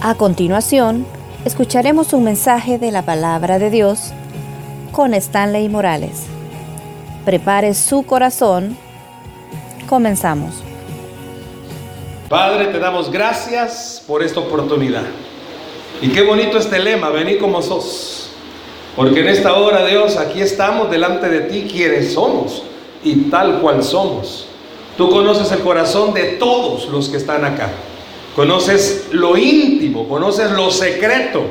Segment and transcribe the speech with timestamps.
[0.00, 1.04] A continuación,
[1.44, 4.12] escucharemos un mensaje de la palabra de Dios
[4.92, 6.26] con Stanley Morales.
[7.24, 8.78] Prepare su corazón.
[9.88, 10.62] Comenzamos.
[12.28, 15.02] Padre, te damos gracias por esta oportunidad.
[16.00, 18.30] Y qué bonito este lema, vení como sos.
[18.94, 22.62] Porque en esta hora, Dios, aquí estamos delante de ti quienes somos
[23.02, 24.46] y tal cual somos.
[24.96, 27.68] Tú conoces el corazón de todos los que están acá.
[28.38, 31.42] Conoces lo íntimo, conoces lo secreto,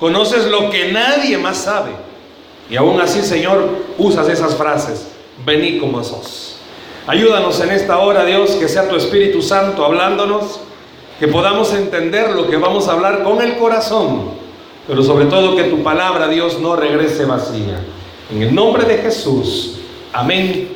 [0.00, 1.92] conoces lo que nadie más sabe.
[2.68, 5.06] Y aún así, Señor, usas esas frases.
[5.46, 6.56] Vení como sos.
[7.06, 10.58] Ayúdanos en esta hora, Dios, que sea tu Espíritu Santo hablándonos,
[11.20, 14.30] que podamos entender lo que vamos a hablar con el corazón,
[14.88, 17.84] pero sobre todo que tu palabra, Dios, no regrese vacía.
[18.32, 19.78] En el nombre de Jesús,
[20.12, 20.70] amén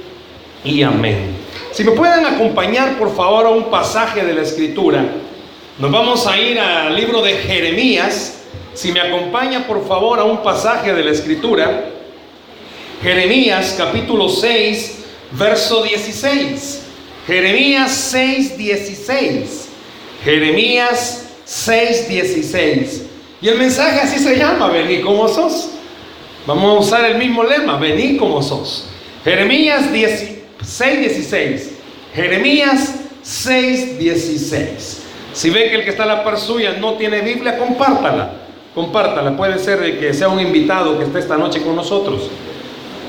[0.62, 1.34] y amén.
[1.72, 5.04] Si me pueden acompañar, por favor, a un pasaje de la Escritura
[5.78, 8.44] nos vamos a ir al libro de Jeremías.
[8.72, 11.90] Si me acompaña por favor a un pasaje de la escritura.
[13.02, 16.82] Jeremías capítulo 6, verso 16.
[17.26, 19.68] Jeremías 6, 16.
[20.24, 23.02] Jeremías 6, 16.
[23.42, 25.70] Y el mensaje así se llama, vení como sos.
[26.46, 28.86] Vamos a usar el mismo lema, vení como sos.
[29.24, 29.84] Jeremías
[30.62, 31.70] 6, 16.
[32.14, 35.05] Jeremías 6, 16.
[35.36, 38.30] Si ve que el que está a la par suya no tiene Biblia, compártala.
[38.74, 39.36] Compártala.
[39.36, 42.30] Puede ser que sea un invitado que esté esta noche con nosotros.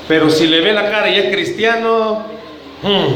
[0.06, 2.26] Pero si le ve la cara y es cristiano,
[2.82, 3.12] hmm,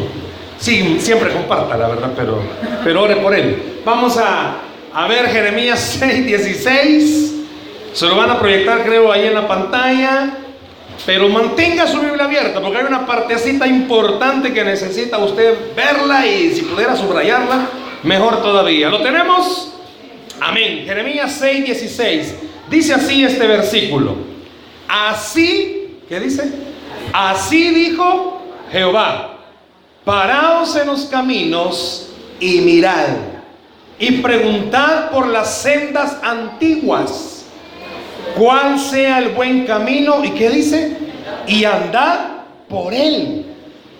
[0.58, 2.12] sí, siempre compártala, ¿verdad?
[2.16, 2.38] Pero,
[2.82, 3.82] pero ore por él.
[3.84, 4.56] Vamos a,
[4.94, 7.34] a ver Jeremías 6, 16.
[7.92, 10.38] Se lo van a proyectar, creo, ahí en la pantalla.
[11.04, 16.54] Pero mantenga su Biblia abierta, porque hay una partecita importante que necesita usted verla y
[16.54, 17.68] si pudiera subrayarla,
[18.02, 18.88] mejor todavía.
[18.88, 19.72] ¿Lo tenemos?
[20.40, 20.84] Amén.
[20.84, 22.34] Jeremías 6, 16.
[22.70, 24.16] Dice así este versículo.
[24.88, 26.50] Así, ¿qué dice?
[27.12, 29.38] Así dijo Jehová.
[30.04, 32.10] Paraos en los caminos
[32.40, 33.08] y mirad.
[33.98, 37.44] Y preguntad por las sendas antiguas.
[38.36, 40.24] Cuál sea el buen camino.
[40.24, 40.96] ¿Y qué dice?
[41.46, 42.18] Y andad
[42.68, 43.46] por él.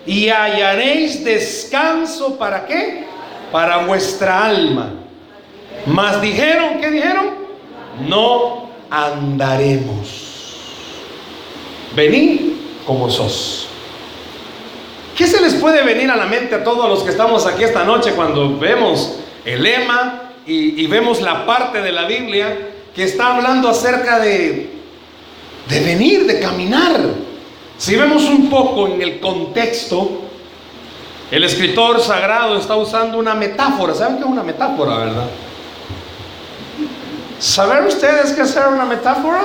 [0.05, 3.12] Y hallaréis descanso para qué?
[3.53, 4.93] Para vuestra alma.
[5.85, 7.35] Mas dijeron, ¿qué dijeron?
[8.09, 10.57] No andaremos.
[11.95, 12.53] Venid
[12.87, 13.67] como sos.
[15.15, 17.83] ¿Qué se les puede venir a la mente a todos los que estamos aquí esta
[17.83, 23.35] noche cuando vemos el lema y, y vemos la parte de la Biblia que está
[23.35, 24.71] hablando acerca de,
[25.69, 26.99] de venir, de caminar?
[27.77, 30.22] Si vemos un poco en el contexto,
[31.33, 33.95] el escritor sagrado está usando una metáfora.
[33.95, 35.25] ¿Saben qué es una metáfora, verdad?
[37.39, 39.41] ¿Saben ustedes qué es una metáfora?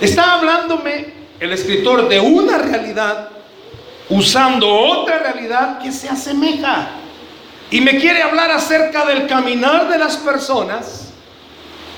[0.00, 3.30] Está hablándome el escritor de una realidad
[4.08, 6.90] usando otra realidad que se asemeja.
[7.72, 11.08] Y me quiere hablar acerca del caminar de las personas,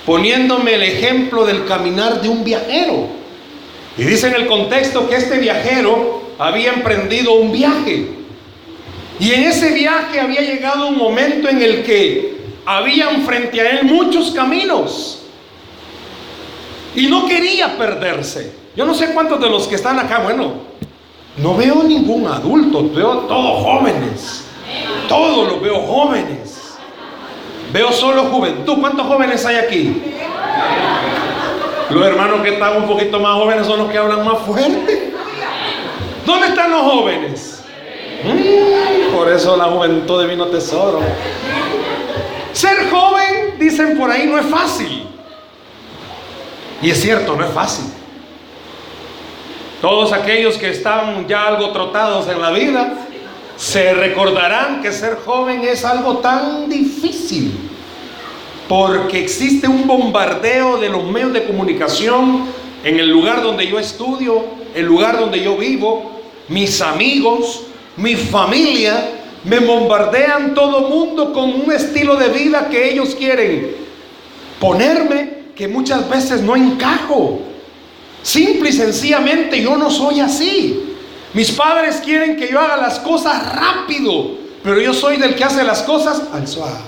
[0.07, 3.09] poniéndome el ejemplo del caminar de un viajero.
[3.95, 8.22] Y dice en el contexto que este viajero había emprendido un viaje.
[9.19, 13.85] Y en ese viaje había llegado un momento en el que habían frente a él
[13.85, 15.19] muchos caminos.
[16.95, 18.53] Y no quería perderse.
[18.75, 20.53] Yo no sé cuántos de los que están acá, bueno,
[21.37, 24.45] no veo ningún adulto, veo todos jóvenes.
[25.07, 26.75] Todos los veo jóvenes.
[27.71, 28.77] Veo solo juventud.
[28.79, 30.01] ¿Cuántos jóvenes hay aquí?
[31.89, 35.13] Los hermanos que están un poquito más jóvenes son los que hablan más fuerte.
[36.25, 37.52] ¿Dónde están los jóvenes?
[39.13, 41.01] Por eso la juventud de vino tesoro.
[42.53, 45.07] Ser joven, dicen por ahí, no es fácil.
[46.81, 47.85] Y es cierto, no es fácil.
[49.81, 52.93] Todos aquellos que están ya algo trotados en la vida
[53.57, 57.51] se recordarán que ser joven es algo tan difícil.
[58.67, 62.45] Porque existe un bombardeo de los medios de comunicación
[62.83, 64.43] en el lugar donde yo estudio,
[64.73, 66.11] el lugar donde yo vivo,
[66.47, 67.63] mis amigos,
[67.97, 69.09] mi familia,
[69.43, 73.83] me bombardean todo mundo con un estilo de vida que ellos quieren
[74.59, 77.41] ponerme que muchas veces no encajo.
[78.21, 80.95] Simple y sencillamente yo no soy así.
[81.33, 85.63] Mis padres quieren que yo haga las cosas rápido, pero yo soy del que hace
[85.63, 86.79] las cosas al suave,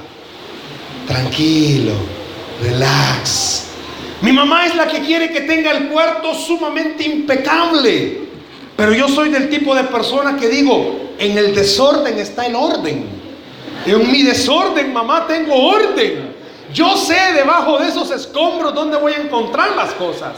[1.07, 1.93] tranquilo,
[2.61, 3.65] relax.
[4.21, 8.24] Mi mamá es la que quiere que tenga el cuarto sumamente impecable.
[8.75, 13.05] Pero yo soy del tipo de persona que digo, en el desorden está el orden.
[13.85, 16.35] En mi desorden, mamá, tengo orden.
[16.73, 20.33] Yo sé debajo de esos escombros dónde voy a encontrar las cosas.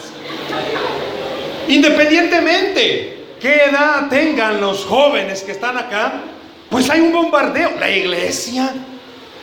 [1.68, 6.22] Independientemente qué edad tengan los jóvenes que están acá,
[6.70, 7.72] pues hay un bombardeo.
[7.80, 8.72] La iglesia,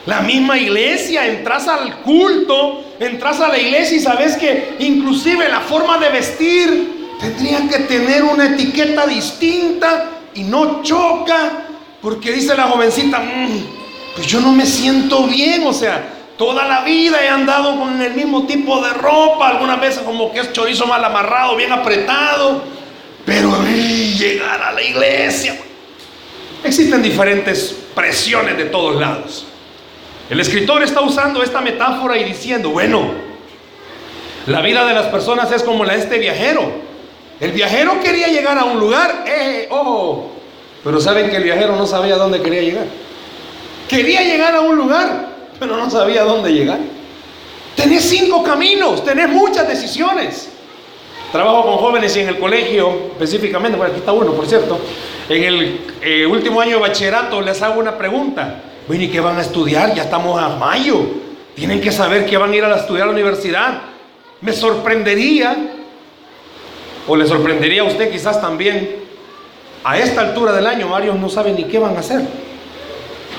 [0.06, 5.60] la misma iglesia, entras al culto, entras a la iglesia y sabes que inclusive la
[5.60, 11.66] forma de vestir tendría que tener una etiqueta distinta y no choca,
[12.00, 13.66] porque dice la jovencita, mm,
[14.14, 18.14] pues yo no me siento bien, o sea, toda la vida he andado con el
[18.14, 22.62] mismo tipo de ropa, algunas veces como que es chorizo mal amarrado, bien apretado,
[23.24, 23.56] pero
[24.18, 25.58] llegar a la iglesia,
[26.62, 29.46] existen diferentes presiones de todos lados.
[30.30, 33.12] El escritor está usando esta metáfora y diciendo, bueno,
[34.46, 36.83] la vida de las personas es como la de este viajero.
[37.40, 40.30] El viajero quería llegar a un lugar, eh, ojo,
[40.84, 42.86] pero saben que el viajero no sabía dónde quería llegar.
[43.88, 45.28] Quería llegar a un lugar,
[45.58, 46.78] pero no sabía dónde llegar.
[47.76, 50.48] Tenés cinco caminos, tenés muchas decisiones.
[51.32, 54.78] Trabajo con jóvenes y en el colegio, específicamente, bueno, aquí está uno, por cierto.
[55.28, 58.62] En el eh, último año de bachillerato les hago una pregunta.
[58.86, 59.94] Bueno, ¿y qué van a estudiar?
[59.94, 61.00] Ya estamos a mayo.
[61.56, 63.82] Tienen que saber que van a ir a estudiar a la universidad.
[64.42, 65.73] Me sorprendería,
[67.06, 68.96] o le sorprendería a usted quizás también,
[69.84, 72.22] a esta altura del año varios no saben ni qué van a hacer.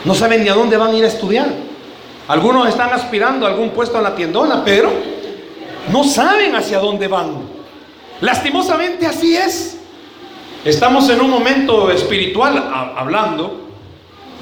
[0.04, 1.48] No saben ni a dónde van a ir a estudiar.
[2.28, 4.92] Algunos están aspirando a algún puesto en la tiendona, pero
[5.92, 7.34] no saben hacia dónde van.
[8.22, 9.80] Lastimosamente así es.
[10.64, 13.62] Estamos en un momento espiritual hablando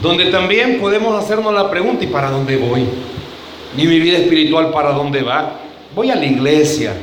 [0.02, 2.86] donde también podemos hacernos la pregunta, ¿y para dónde voy?
[3.78, 5.54] ¿Y mi vida espiritual para dónde va?
[5.96, 6.94] Voy a la iglesia.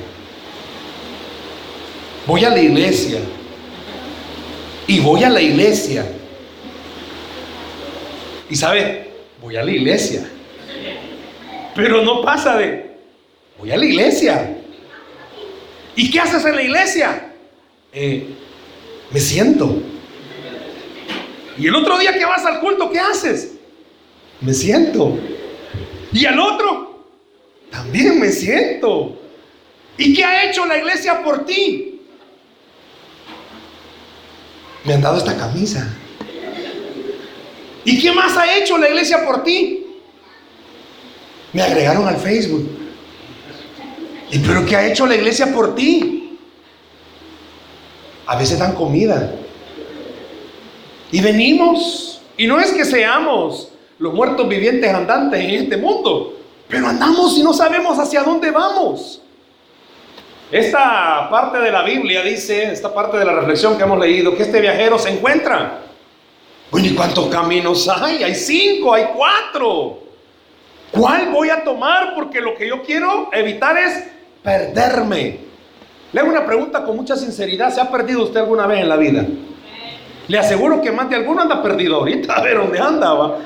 [2.30, 3.18] Voy a la iglesia.
[4.86, 6.06] Y voy a la iglesia.
[8.48, 9.10] Y sabe,
[9.42, 10.30] voy a la iglesia.
[11.74, 12.98] Pero no pasa de,
[13.58, 14.58] voy a la iglesia.
[15.96, 17.32] ¿Y qué haces en la iglesia?
[17.92, 18.28] Eh,
[19.10, 19.82] me siento.
[21.58, 23.54] Y el otro día que vas al culto, ¿qué haces?
[24.40, 25.18] Me siento.
[26.12, 27.06] Y al otro,
[27.72, 29.20] también me siento.
[29.98, 31.89] ¿Y qué ha hecho la iglesia por ti?
[34.84, 35.86] Me han dado esta camisa.
[37.84, 39.86] ¿Y qué más ha hecho la iglesia por ti?
[41.52, 42.68] Me agregaron al Facebook.
[44.30, 46.38] ¿Y pero qué ha hecho la iglesia por ti?
[48.26, 49.34] A veces dan comida.
[51.10, 52.20] Y venimos.
[52.36, 57.42] Y no es que seamos los muertos vivientes andantes en este mundo, pero andamos y
[57.42, 59.20] no sabemos hacia dónde vamos.
[60.50, 64.42] Esta parte de la Biblia dice, esta parte de la reflexión que hemos leído, que
[64.42, 65.82] este viajero se encuentra.
[66.72, 68.24] Bueno, ¿y cuántos caminos hay?
[68.24, 70.00] Hay cinco, hay cuatro.
[70.90, 72.14] ¿Cuál voy a tomar?
[72.16, 74.08] Porque lo que yo quiero evitar es
[74.42, 75.38] perderme.
[76.12, 77.72] Le hago una pregunta con mucha sinceridad.
[77.72, 79.24] ¿Se ha perdido usted alguna vez en la vida?
[80.26, 82.34] Le aseguro que más de alguno anda perdido ahorita.
[82.36, 83.38] A ver dónde andaba.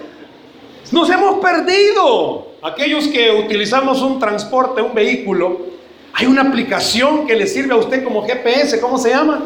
[0.91, 2.55] Nos hemos perdido.
[2.63, 5.74] Aquellos que utilizamos un transporte, un vehículo,
[6.15, 8.81] hay una aplicación que le sirve a usted como GPS.
[8.81, 9.43] ¿Cómo se llama?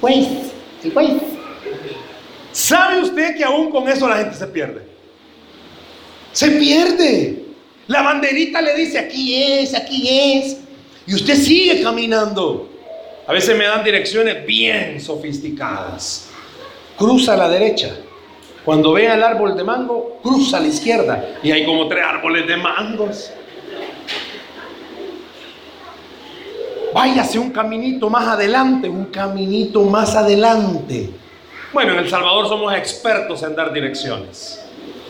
[0.00, 0.42] Waze.
[0.84, 1.20] El Waze.
[2.52, 4.82] ¿Sabe usted que aún con eso la gente se pierde?
[6.32, 7.44] Se pierde.
[7.86, 10.58] La banderita le dice aquí es, aquí es.
[11.06, 12.68] Y usted sigue caminando.
[13.26, 16.30] A veces me dan direcciones bien sofisticadas
[16.96, 17.94] cruza a la derecha.
[18.64, 21.38] Cuando vea el árbol de mango, cruza a la izquierda.
[21.42, 23.30] Y hay como tres árboles de mangos.
[26.96, 31.10] Váyase un caminito más adelante, un caminito más adelante.
[31.70, 34.64] Bueno, en El Salvador somos expertos en dar direcciones.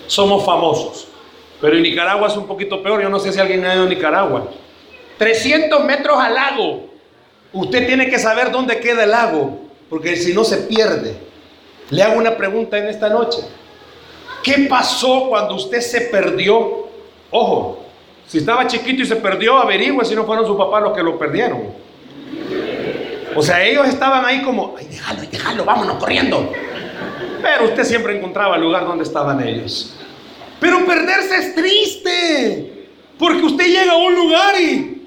[0.08, 1.06] Somos famosos.
[1.60, 3.00] Pero en Nicaragua es un poquito peor.
[3.02, 4.50] Yo no sé si alguien ha ido a Nicaragua.
[5.16, 6.86] 300 metros al lago.
[7.52, 11.16] Usted tiene que saber dónde queda el lago, porque si no se pierde.
[11.90, 13.38] Le hago una pregunta en esta noche.
[14.42, 16.88] ¿Qué pasó cuando usted se perdió?
[17.30, 17.85] Ojo,
[18.26, 21.18] si estaba chiquito y se perdió, averigüe si no fueron sus papás los que lo
[21.18, 21.86] perdieron.
[23.34, 26.52] O sea, ellos estaban ahí como, ay, déjalo, déjalo, vámonos corriendo.
[27.42, 29.94] Pero usted siempre encontraba el lugar donde estaban ellos.
[30.58, 35.06] Pero perderse es triste, porque usted llega a un lugar y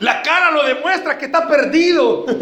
[0.00, 2.24] la cara lo demuestra que está perdido.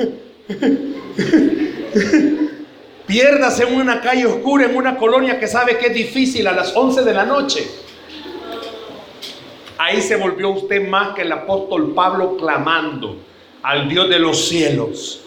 [3.07, 6.77] Piérdase en una calle oscura, en una colonia que sabe que es difícil a las
[6.77, 7.67] 11 de la noche.
[9.79, 13.17] Ahí se volvió usted más que el apóstol Pablo clamando
[13.63, 15.23] al Dios de los cielos.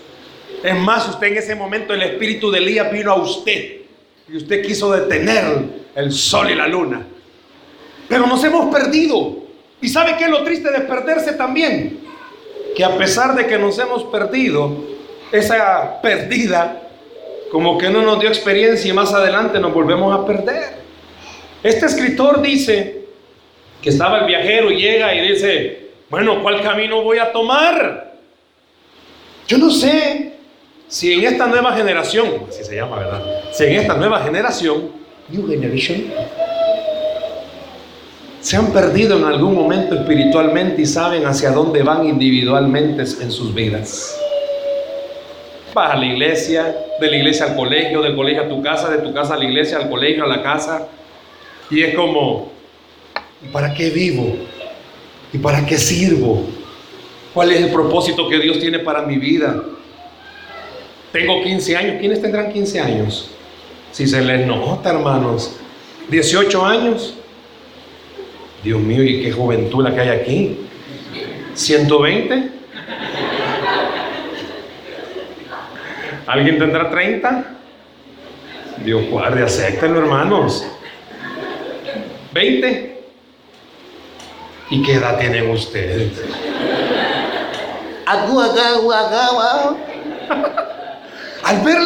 [0.62, 3.78] Es más, usted en ese momento el espíritu de Elías vino a usted
[4.28, 7.08] y usted quiso detener el sol y la luna.
[8.08, 9.38] Pero nos hemos perdido.
[9.82, 12.02] ¿Y sabe qué es lo triste de perderse también?
[12.76, 14.86] Que a pesar de que nos hemos perdido,
[15.32, 16.90] esa perdida
[17.52, 20.82] como que no nos dio experiencia y más adelante nos volvemos a perder.
[21.64, 23.01] Este escritor dice
[23.82, 28.14] que estaba el viajero y llega y dice, bueno, ¿cuál camino voy a tomar?
[29.48, 30.34] Yo no sé
[30.88, 33.22] si en esta nueva generación, así se llama, ¿verdad?
[33.52, 34.92] Si en esta nueva generación,
[35.30, 36.06] New Generation,
[38.42, 43.54] se han perdido en algún momento espiritualmente y saben hacia dónde van individualmente en sus
[43.54, 44.18] vidas.
[45.74, 48.98] Vas a la iglesia, de la iglesia al colegio, del colegio a tu casa, de
[48.98, 50.88] tu casa a la iglesia, al colegio, a la casa.
[51.70, 52.52] Y es como,
[53.52, 54.36] ¿para qué vivo?
[55.34, 56.46] ¿Y para qué sirvo?
[57.34, 59.64] ¿Cuál es el propósito que Dios tiene para mi vida?
[61.12, 61.96] Tengo 15 años.
[62.00, 63.32] ¿Quiénes tendrán 15 años?
[63.92, 65.56] Si se les nota, hermanos.
[66.10, 67.16] 18 años.
[68.64, 70.58] Dios mío, y qué juventud la que hay aquí.
[71.54, 72.50] 120.
[76.28, 77.58] ¿Alguien tendrá 30?
[78.86, 80.66] Dios guarde, acéptenlo, hermanos.
[82.34, 82.91] ¿20?
[84.72, 86.20] ¿Y qué edad tienen ustedes?
[91.44, 91.78] Al ver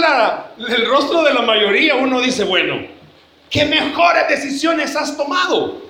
[0.57, 2.87] el rostro de la mayoría, uno dice, bueno,
[3.49, 5.81] ¿qué mejores decisiones has tomado?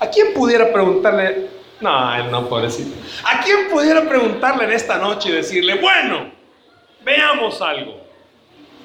[0.00, 1.46] ¿A quién pudiera preguntarle?
[1.80, 2.96] No, él no, pobrecito.
[3.24, 6.38] ¿A quién pudiera preguntarle en esta noche y decirle, bueno,
[7.08, 8.00] Veamos algo.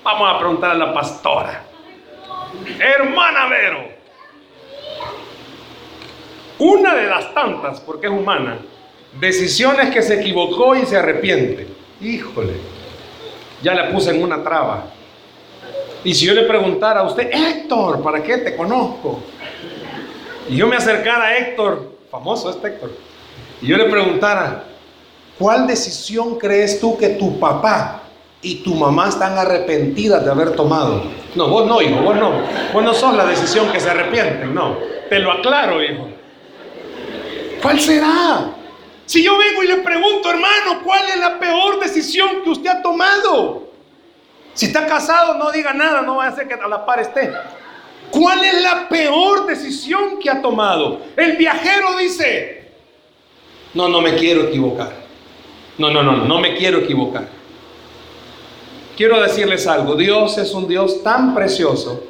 [0.01, 1.63] Vamos a preguntar a la pastora.
[2.79, 3.92] Hermana Vero.
[6.59, 8.59] Una de las tantas, porque es humana,
[9.19, 11.67] decisiones que se equivocó y se arrepiente.
[12.01, 12.53] Híjole,
[13.61, 14.85] ya le puse en una traba.
[16.03, 19.19] Y si yo le preguntara a usted, Héctor, ¿para qué te conozco?
[20.49, 22.91] Y yo me acercara a Héctor, famoso este Héctor,
[23.61, 24.65] y yo le preguntara,
[25.39, 28.03] ¿cuál decisión crees tú que tu papá
[28.43, 31.03] y tu mamá están arrepentidas de haber tomado.
[31.33, 32.31] No, vos no, hijo, vos no.
[32.73, 34.77] Vos no sos la decisión que se arrepienten, no.
[35.09, 36.09] Te lo aclaro, hijo.
[37.63, 38.53] ¿Cuál será?
[39.05, 42.81] Si yo vengo y le pregunto, hermano, ¿cuál es la peor decisión que usted ha
[42.81, 43.69] tomado?
[44.53, 47.31] Si está casado, no diga nada, no va a ser que a la par esté.
[48.11, 50.99] ¿Cuál es la peor decisión que ha tomado?
[51.15, 52.71] El viajero dice,
[53.73, 54.91] no, no me quiero equivocar.
[55.77, 57.27] No, no, no, no me quiero equivocar.
[58.97, 62.03] Quiero decirles algo, Dios es un Dios tan precioso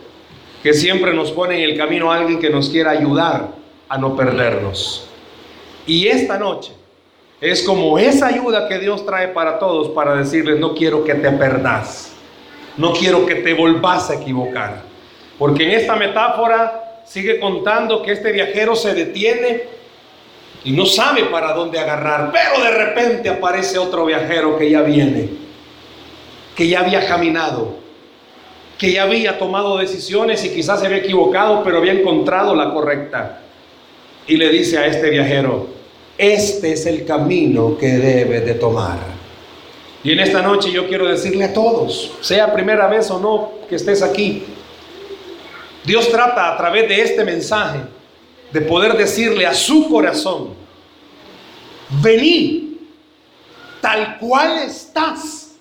[0.63, 3.49] que siempre nos pone en el camino a alguien que nos quiera ayudar
[3.87, 5.09] a no perdernos.
[5.85, 6.71] Y esta noche
[7.41, 11.31] es como esa ayuda que Dios trae para todos para decirles, no quiero que te
[11.31, 12.13] perdas,
[12.77, 14.81] no quiero que te volvás a equivocar.
[15.37, 19.63] Porque en esta metáfora sigue contando que este viajero se detiene
[20.63, 25.43] y no sabe para dónde agarrar, pero de repente aparece otro viajero que ya viene
[26.55, 27.75] que ya había caminado,
[28.77, 33.39] que ya había tomado decisiones y quizás se había equivocado, pero había encontrado la correcta.
[34.27, 35.67] Y le dice a este viajero,
[36.17, 38.99] este es el camino que debes de tomar.
[40.03, 43.75] Y en esta noche yo quiero decirle a todos, sea primera vez o no que
[43.75, 44.43] estés aquí,
[45.85, 47.79] Dios trata a través de este mensaje
[48.51, 50.49] de poder decirle a su corazón,
[52.01, 52.77] vení
[53.81, 55.55] tal cual estás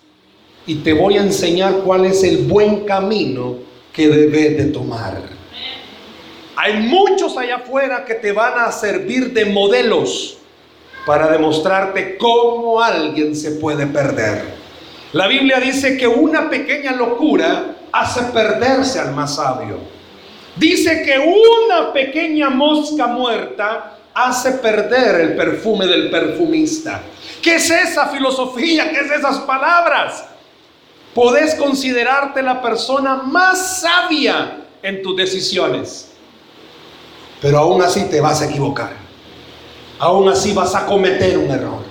[0.67, 3.57] y te voy a enseñar cuál es el buen camino
[3.93, 5.42] que debes de tomar.
[6.63, 10.39] Hay muchos allá afuera que te van a servir de modelos
[11.05, 14.45] para demostrarte cómo alguien se puede perder.
[15.13, 19.79] La Biblia dice que una pequeña locura hace perderse al más sabio.
[20.55, 27.03] Dice que una pequeña mosca muerta hace perder el perfume del perfumista.
[27.43, 28.89] ¿Qué es esa filosofía?
[28.93, 30.27] ¿Qué es esas palabras?
[31.15, 36.12] podés considerarte la persona más sabia en tus decisiones.
[37.43, 38.93] Pero aún así te vas a equivocar.
[39.99, 41.83] Aún así vas a cometer un error.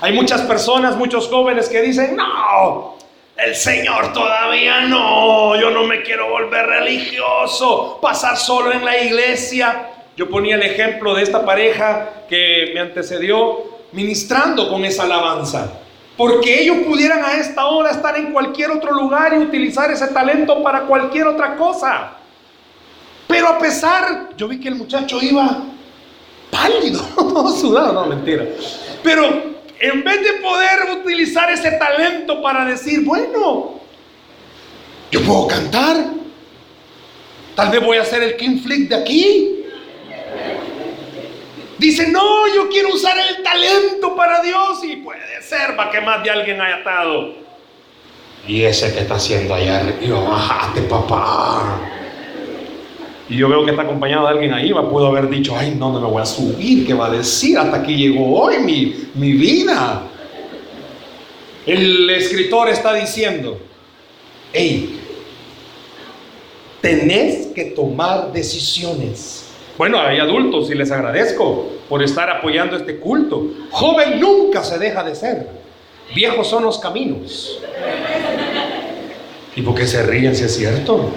[0.00, 2.96] Hay muchas personas, muchos jóvenes que dicen, no,
[3.36, 9.88] el Señor todavía no, yo no me quiero volver religioso, pasar solo en la iglesia.
[10.16, 15.72] Yo ponía el ejemplo de esta pareja que me antecedió ministrando con esa alabanza.
[16.16, 20.62] Porque ellos pudieran a esta hora estar en cualquier otro lugar y utilizar ese talento
[20.62, 22.12] para cualquier otra cosa.
[23.32, 25.62] Pero a pesar, yo vi que el muchacho iba
[26.50, 27.00] pálido,
[27.58, 28.44] sudado, no mentira.
[29.02, 29.24] Pero
[29.80, 33.80] en vez de poder utilizar ese talento para decir, bueno,
[35.10, 35.96] yo puedo cantar,
[37.54, 39.64] tal vez voy a hacer el King Flick de aquí.
[41.78, 46.22] Dice, no, yo quiero usar el talento para Dios y puede ser para que más
[46.22, 47.34] de alguien haya estado.
[48.46, 52.01] Y ese que está haciendo allá arriba, bájate papá.
[53.32, 55.90] Y yo veo que está acompañado de alguien ahí, va, pudo haber dicho, ay, no,
[55.90, 57.56] no me voy a subir, ¿qué va a decir?
[57.56, 60.02] Hasta aquí llegó hoy mi, mi vida.
[61.64, 63.58] El escritor está diciendo,
[64.52, 65.00] hey,
[66.82, 69.48] tenés que tomar decisiones.
[69.78, 73.46] Bueno, hay adultos y les agradezco por estar apoyando este culto.
[73.70, 75.48] Joven nunca se deja de ser.
[76.14, 77.58] Viejos son los caminos.
[79.56, 81.10] ¿Y por qué se ríen si es cierto?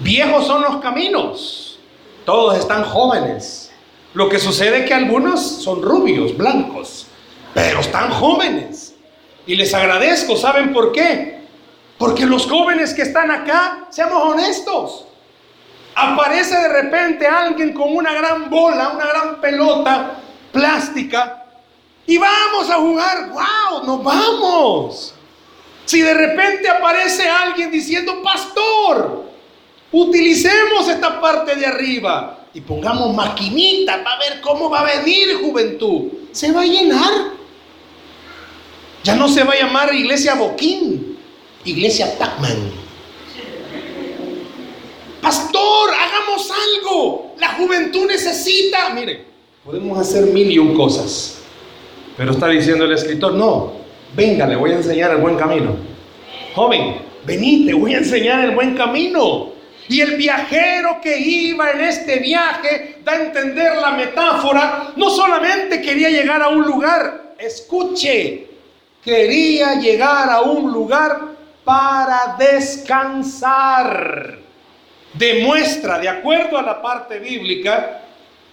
[0.00, 1.78] Viejos son los caminos.
[2.24, 3.72] Todos están jóvenes.
[4.14, 7.06] Lo que sucede es que algunos son rubios, blancos,
[7.54, 8.94] pero están jóvenes.
[9.46, 11.40] Y les agradezco, ¿saben por qué?
[11.96, 15.06] Porque los jóvenes que están acá, seamos honestos,
[15.94, 20.20] aparece de repente alguien con una gran bola, una gran pelota
[20.52, 21.44] plástica,
[22.06, 25.14] y vamos a jugar, wow, nos vamos.
[25.84, 29.24] Si de repente aparece alguien diciendo, pastor,
[29.92, 36.08] utilicemos esta parte de arriba y pongamos maquinita para ver cómo va a venir juventud,
[36.32, 37.38] se va a llenar.
[39.04, 41.16] Ya no se va a llamar iglesia Boquín,
[41.64, 42.72] iglesia Pacman.
[45.22, 47.34] Pastor, hagamos algo.
[47.38, 48.90] La juventud necesita.
[48.94, 49.24] Mire,
[49.64, 51.38] podemos hacer mil y un cosas.
[52.16, 53.72] Pero está diciendo el escritor, no,
[54.14, 55.76] venga, le voy a enseñar el buen camino.
[56.54, 59.57] Joven, vení, te voy a enseñar el buen camino.
[59.88, 65.80] Y el viajero que iba en este viaje da a entender la metáfora, no solamente
[65.80, 68.48] quería llegar a un lugar, escuche,
[69.02, 71.20] quería llegar a un lugar
[71.64, 74.38] para descansar
[75.18, 78.00] demuestra, de acuerdo a la parte bíblica,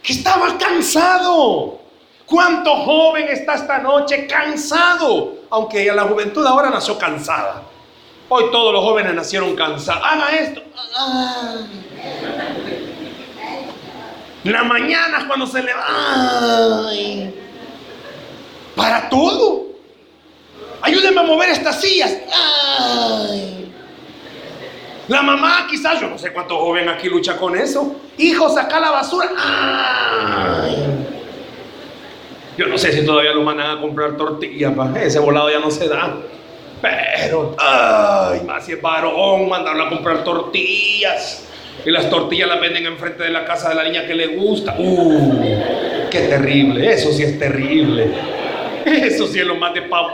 [0.02, 1.80] que estaba cansado.
[2.26, 5.36] ¿Cuánto joven está esta noche cansado?
[5.50, 7.62] Aunque la juventud ahora nació cansada.
[8.28, 10.04] Hoy todos los jóvenes nacieron cansados.
[10.04, 10.62] Haga esto.
[14.44, 16.92] La mañana cuando se levanta.
[18.76, 19.66] Para todo.
[20.82, 22.16] Ayúdenme a mover estas sillas.
[25.08, 27.96] La mamá quizás, yo no sé cuánto joven aquí lucha con eso.
[28.18, 29.30] Hijo, saca la basura.
[32.58, 35.88] Yo no sé si todavía lo mandan a comprar tortillas, ese volado ya no se
[35.88, 36.18] da.
[36.86, 41.48] Pero, ay, más si es varón, mandarlo a comprar tortillas.
[41.86, 44.76] Y las tortillas las venden enfrente de la casa de la niña que le gusta.
[44.78, 48.12] Uh, qué terrible, eso sí es terrible.
[48.86, 50.10] Eso sí es lo más de pavo.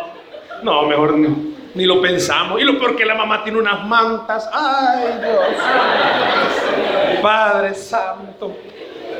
[0.63, 2.61] No, mejor ni lo pensamos.
[2.61, 4.49] Y lo peor que la mamá tiene unas mantas.
[4.53, 7.21] Ay, Dios.
[7.21, 8.55] Padre Santo.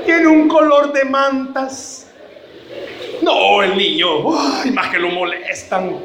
[0.06, 2.10] Tiene un color de mantas.
[3.22, 5.96] No, el niño, ay, más que lo molestan.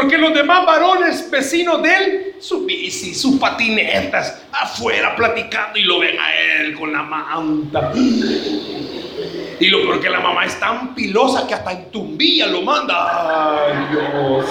[0.00, 5.98] Porque los demás varones vecinos de él, su bici, sus patinetas, afuera platicando y lo
[5.98, 7.90] ven a él con la manta.
[7.96, 13.66] Y lo peor que la mamá es tan pilosa que hasta en tumbilla lo manda.
[13.66, 14.46] Ay, Dios.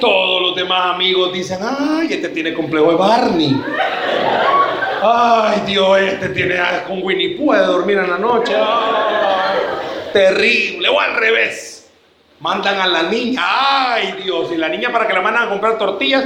[0.00, 3.60] Todos los demás amigos dicen, ay, este tiene complejo de Barney.
[5.02, 6.54] Ay, Dios, este tiene
[6.86, 8.54] con Winnie puede dormir en la noche.
[10.12, 10.88] terrible.
[10.88, 11.69] O al revés.
[12.40, 13.42] Mandan a la niña.
[13.44, 14.50] Ay, Dios.
[14.52, 16.24] Y la niña para que la mandan a comprar tortillas.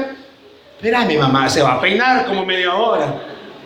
[0.80, 3.20] Mira, mi mamá se va a peinar como media hora.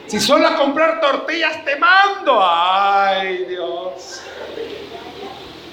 [0.06, 2.40] Si solo a comprar tortillas te mando.
[2.42, 4.22] Ay, Dios.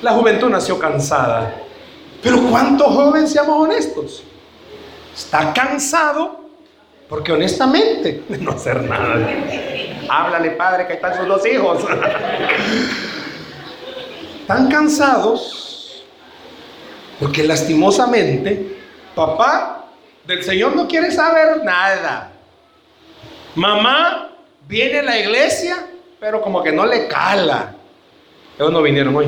[0.01, 1.55] La juventud nació cansada.
[2.21, 4.23] Pero ¿cuántos jóvenes, seamos honestos?
[5.15, 6.41] Está cansado
[7.07, 9.29] porque honestamente no hacer nada.
[10.09, 11.85] Háblale, padre, que están sus dos hijos.
[14.41, 15.64] Están cansados
[17.19, 18.77] porque lastimosamente
[19.13, 19.85] papá
[20.25, 22.31] del Señor no quiere saber nada.
[23.55, 24.31] Mamá
[24.67, 25.87] viene a la iglesia,
[26.19, 27.73] pero como que no le cala.
[28.57, 29.27] Ellos no vinieron hoy.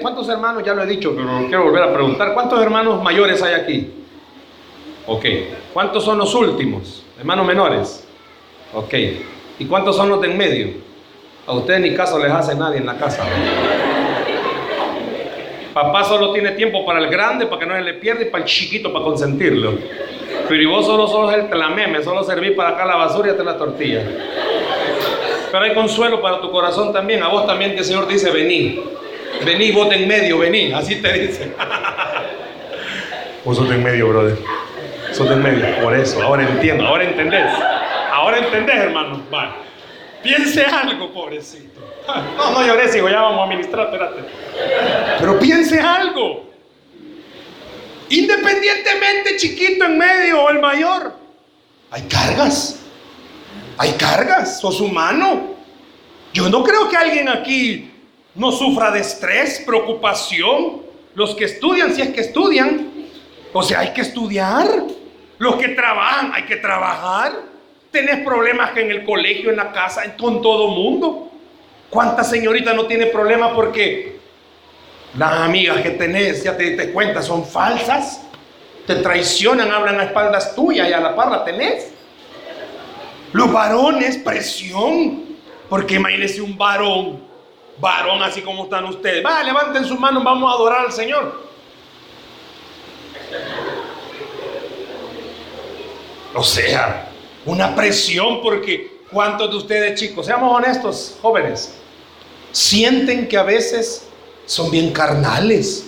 [0.00, 0.62] ¿Cuántos hermanos?
[0.64, 2.32] Ya lo he dicho, pero quiero volver a preguntar.
[2.34, 3.92] ¿Cuántos hermanos mayores hay aquí?
[5.06, 5.24] Ok.
[5.72, 7.04] ¿Cuántos son los últimos?
[7.18, 8.04] Hermanos menores.
[8.74, 8.94] Ok.
[9.58, 10.68] ¿Y cuántos son los de en medio?
[11.46, 13.24] A ustedes ni caso les hace nadie en la casa.
[15.72, 18.44] Papá solo tiene tiempo para el grande, para que no se le pierda, y para
[18.44, 19.74] el chiquito, para consentirlo.
[20.48, 23.44] Pero y vos solo sos el meme, solo serví para acá la basura y hasta
[23.44, 24.02] la tortilla.
[25.50, 27.22] Pero hay consuelo para tu corazón también.
[27.22, 28.82] A vos también que el Señor dice, vení.
[29.44, 31.52] Vení, vos en medio, vení, así te dice.
[33.44, 34.36] Vos sos en medio, brother.
[35.10, 37.52] Sos en medio, por eso, ahora entiendo, ahora entendés.
[38.12, 39.20] Ahora entendés, hermano.
[40.22, 41.71] Piense algo, pobrecito.
[42.06, 44.22] No, no llores, hijo, ya vamos a ministrar, espérate.
[45.18, 46.50] Pero piense algo.
[48.08, 51.14] Independientemente, chiquito en medio o el mayor,
[51.90, 52.80] hay cargas.
[53.78, 55.54] Hay cargas, sos humano.
[56.32, 57.90] Yo no creo que alguien aquí
[58.34, 60.82] no sufra de estrés, preocupación.
[61.14, 62.90] Los que estudian, si es que estudian,
[63.52, 64.66] o sea, hay que estudiar.
[65.38, 67.32] Los que trabajan, hay que trabajar.
[67.90, 71.31] Tenés problemas en el colegio, en la casa, con todo mundo.
[71.92, 74.18] ¿Cuántas señoritas no tiene problemas porque
[75.18, 78.22] las amigas que tenés, ya te diste cuenta, son falsas?
[78.86, 81.92] Te traicionan, hablan a espaldas tuyas y a la par la tenés.
[83.34, 85.36] Los varones, presión.
[85.68, 87.24] Porque imagínese un varón,
[87.78, 89.22] varón así como están ustedes.
[89.22, 91.46] Va, levanten sus manos, vamos a adorar al Señor.
[96.34, 97.10] O sea,
[97.44, 101.81] una presión porque ¿cuántos de ustedes chicos, seamos honestos, jóvenes,
[102.52, 104.04] sienten que a veces
[104.46, 105.86] son bien carnales?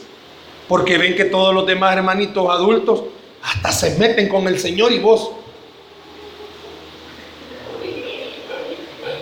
[0.69, 3.05] Porque ven que todos los demás hermanitos adultos
[3.43, 5.31] hasta se meten con el Señor y vos.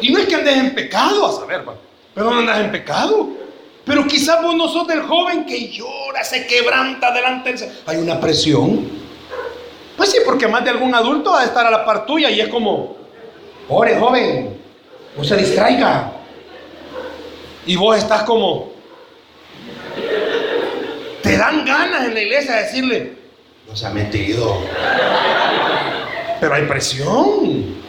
[0.01, 1.65] Y no es que andes en pecado, a saber,
[2.15, 3.29] pero no andas en pecado.
[3.85, 7.73] Pero quizás vos no sos del joven que llora, se quebranta delante del.
[7.87, 8.89] Hay una presión.
[9.97, 12.41] Pues sí, porque más de algún adulto va a estar a la par tuya y
[12.41, 12.97] es como,
[13.69, 14.57] ore joven,
[15.17, 16.13] no se distraiga.
[17.67, 18.73] Y vos estás como,
[21.23, 23.13] te dan ganas en la iglesia de decirle,
[23.69, 24.59] no se ha metido.
[26.41, 27.83] Pero hay presión.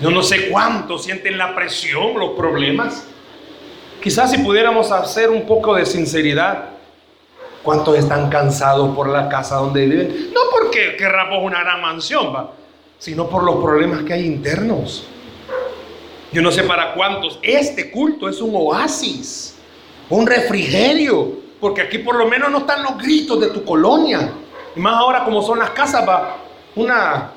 [0.00, 3.04] Yo no sé cuánto sienten la presión, los problemas.
[4.02, 6.72] Quizás si pudiéramos hacer un poco de sinceridad,
[7.62, 10.32] ¿Cuántos están cansados por la casa donde viven?
[10.34, 12.52] No porque querramos una gran mansión, ¿va?
[12.98, 15.04] sino por los problemas que hay internos.
[16.32, 17.38] Yo no sé para cuántos.
[17.42, 19.56] Este culto es un oasis,
[20.08, 24.32] un refrigerio, porque aquí por lo menos no están los gritos de tu colonia.
[24.74, 26.38] Y más ahora como son las casas, va,
[26.74, 27.32] una,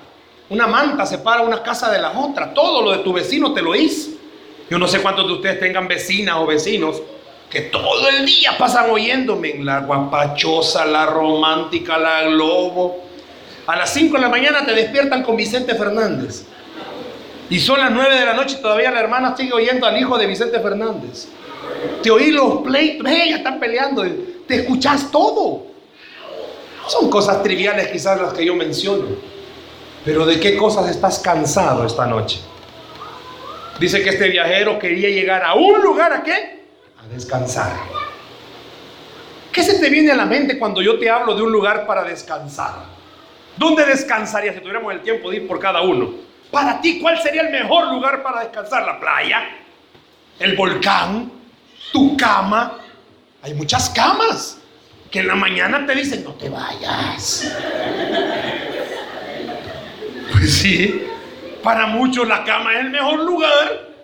[0.49, 2.53] una manta separa una casa de la otra.
[2.53, 4.11] Todo lo de tu vecino te lo hizo.
[4.69, 7.01] Yo no sé cuántos de ustedes tengan vecinas o vecinos
[7.49, 13.03] que todo el día pasan oyéndome, la guapachosa, la romántica, la globo.
[13.67, 16.45] A las 5 de la mañana te despiertan con Vicente Fernández.
[17.49, 20.17] Y son las 9 de la noche y todavía la hermana sigue oyendo al hijo
[20.17, 21.27] de Vicente Fernández.
[22.01, 24.03] Te oí los pleitos, ya están peleando,
[24.47, 25.67] te escuchas todo.
[26.87, 29.05] Son cosas triviales quizás las que yo menciono.
[30.03, 32.39] Pero ¿de qué cosas estás cansado esta noche?
[33.79, 36.55] Dice que este viajero quería llegar a un lugar a qué?
[37.11, 37.71] descansar.
[39.51, 42.03] ¿Qué se te viene a la mente cuando yo te hablo de un lugar para
[42.03, 42.73] descansar?
[43.55, 46.24] ¿Dónde descansarías si tuviéramos el tiempo de ir por cada uno?
[46.51, 48.85] Para ti, ¿cuál sería el mejor lugar para descansar?
[48.85, 49.49] ¿La playa?
[50.39, 51.31] ¿El volcán?
[51.91, 52.79] ¿Tu cama?
[53.41, 54.59] Hay muchas camas
[55.11, 57.55] que en la mañana te dicen, no te vayas.
[60.31, 61.07] Pues sí,
[61.63, 63.95] para muchos la cama es el mejor lugar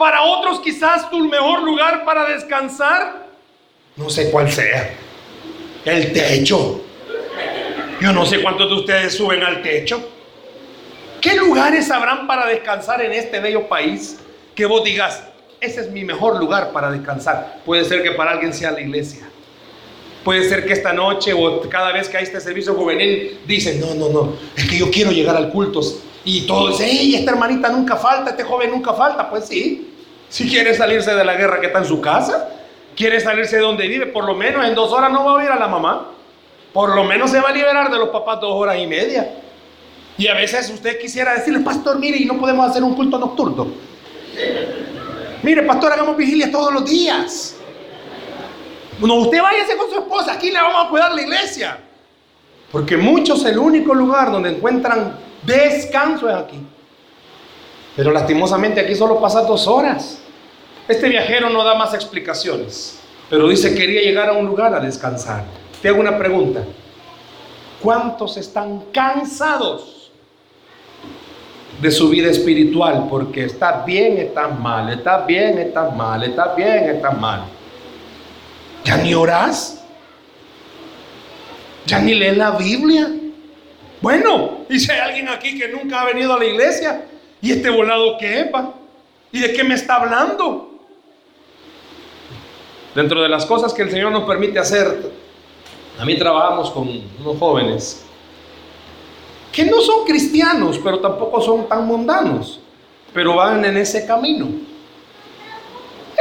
[0.00, 3.26] para otros quizás tu mejor lugar para descansar,
[3.96, 4.94] no sé cuál sea.
[5.84, 6.82] El techo.
[8.00, 10.02] Yo no sé cuántos de ustedes suben al techo.
[11.20, 14.18] ¿Qué lugares habrán para descansar en este bello país?
[14.54, 15.22] Que vos digas,
[15.60, 17.60] ese es mi mejor lugar para descansar.
[17.64, 19.28] Puede ser que para alguien sea la iglesia.
[20.24, 23.94] Puede ser que esta noche o cada vez que hay este servicio juvenil dicen, no,
[23.94, 25.80] no, no, es que yo quiero llegar al culto.
[26.24, 29.28] Y todos dicen, hey, esta hermanita nunca falta, este joven nunca falta.
[29.28, 29.92] Pues sí,
[30.28, 32.48] si quiere salirse de la guerra que está en su casa,
[32.96, 35.50] quiere salirse de donde vive, por lo menos en dos horas no va a oír
[35.50, 36.12] a la mamá.
[36.72, 39.34] Por lo menos se va a liberar de los papás dos horas y media.
[40.20, 43.68] Y a veces usted quisiera decirle, pastor, mire, y no podemos hacer un culto nocturno.
[45.42, 47.56] Mire, pastor, hagamos vigilia todos los días.
[49.00, 51.78] No, usted váyase con su esposa, aquí le vamos a cuidar la iglesia.
[52.70, 56.58] Porque muchos el único lugar donde encuentran descanso es aquí.
[57.96, 60.18] Pero lastimosamente aquí solo pasa dos horas.
[60.86, 62.98] Este viajero no da más explicaciones,
[63.30, 65.44] pero dice que quería llegar a un lugar a descansar.
[65.80, 66.62] Te hago una pregunta.
[67.80, 69.99] ¿Cuántos están cansados
[71.80, 73.06] de su vida espiritual?
[73.08, 77.44] Porque está bien, está mal, está bien, está mal, está bien, está mal.
[78.84, 79.82] ¿Ya ni orás?
[81.86, 83.10] ¿Ya ni lees la Biblia?
[84.00, 87.04] Bueno, y si hay alguien aquí que nunca ha venido a la iglesia,
[87.42, 88.46] ¿y este volado qué es?
[89.32, 90.70] ¿Y de qué me está hablando?
[92.94, 95.12] Dentro de las cosas que el Señor nos permite hacer,
[95.98, 96.88] a mí trabajamos con
[97.20, 98.04] unos jóvenes
[99.52, 102.60] que no son cristianos, pero tampoco son tan mundanos.
[103.12, 104.46] pero van en ese camino.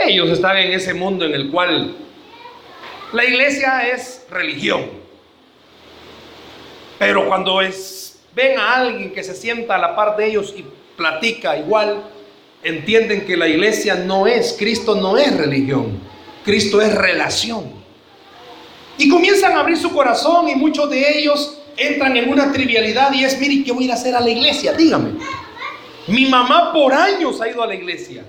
[0.08, 1.96] Ellos están en ese mundo en el cual
[3.14, 4.90] la iglesia es religión.
[6.98, 10.66] Pero cuando es, ven a alguien que se sienta a la par de ellos y
[10.98, 12.04] platica igual,
[12.64, 16.00] entienden que la iglesia no es, Cristo no es religión,
[16.44, 17.72] Cristo es relación.
[18.98, 23.24] Y comienzan a abrir su corazón y muchos de ellos entran en una trivialidad y
[23.24, 24.74] es, mire, ¿qué voy a ir a hacer a la iglesia?
[24.74, 25.14] Dígame.
[26.08, 28.24] Mi mamá por años ha ido a la iglesia.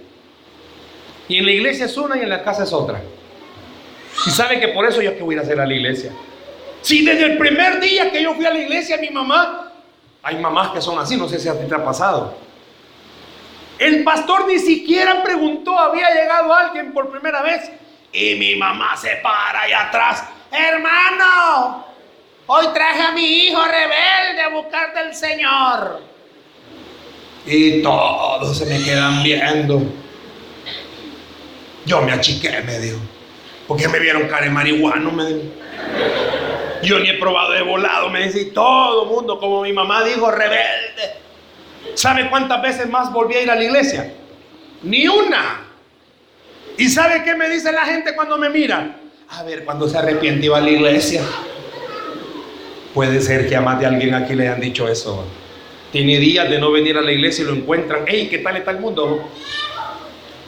[1.29, 3.01] Y en la iglesia es una y en la casa es otra.
[4.27, 6.13] Y sabe que por eso yo que voy a ir a hacer a la iglesia.
[6.83, 9.73] Si desde el primer día que yo fui a la iglesia, mi mamá,
[10.23, 12.37] hay mamás que son así, no sé si a ti pasado.
[13.79, 17.71] El pastor ni siquiera preguntó, había llegado alguien por primera vez.
[18.13, 20.25] Y mi mamá se para allá atrás.
[20.51, 21.87] Hermano,
[22.53, 26.03] hoy traje a mi hijo rebelde a buscar del Señor.
[27.47, 29.81] Y todos se me quedan viendo.
[31.87, 32.99] Yo me achiqué, me dijo.
[33.69, 35.49] Porque me vieron cara de marihuano, me dijo.
[36.83, 38.47] Yo ni he probado de volado, me dice.
[38.47, 41.19] Todo el mundo, como mi mamá dijo, rebelde.
[41.95, 44.13] ¿Sabe cuántas veces más volví a ir a la iglesia?
[44.83, 45.67] Ni una.
[46.77, 48.97] ¿Y sabe qué me dice la gente cuando me mira?
[49.29, 51.23] A ver, cuando se arrepiente iba a la iglesia.
[52.95, 55.25] Puede ser que a más de alguien aquí le hayan dicho eso.
[55.93, 58.05] Tiene días de no venir a la iglesia y lo encuentran.
[58.07, 59.29] ¡Ey, qué tal está el mundo!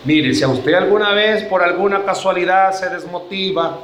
[0.05, 3.79] Mire, si a usted alguna vez por alguna casualidad se desmotiva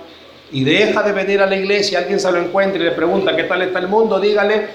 [0.50, 3.44] y deja de venir a la iglesia, alguien se lo encuentra y le pregunta qué
[3.44, 4.66] tal está el mundo, dígale,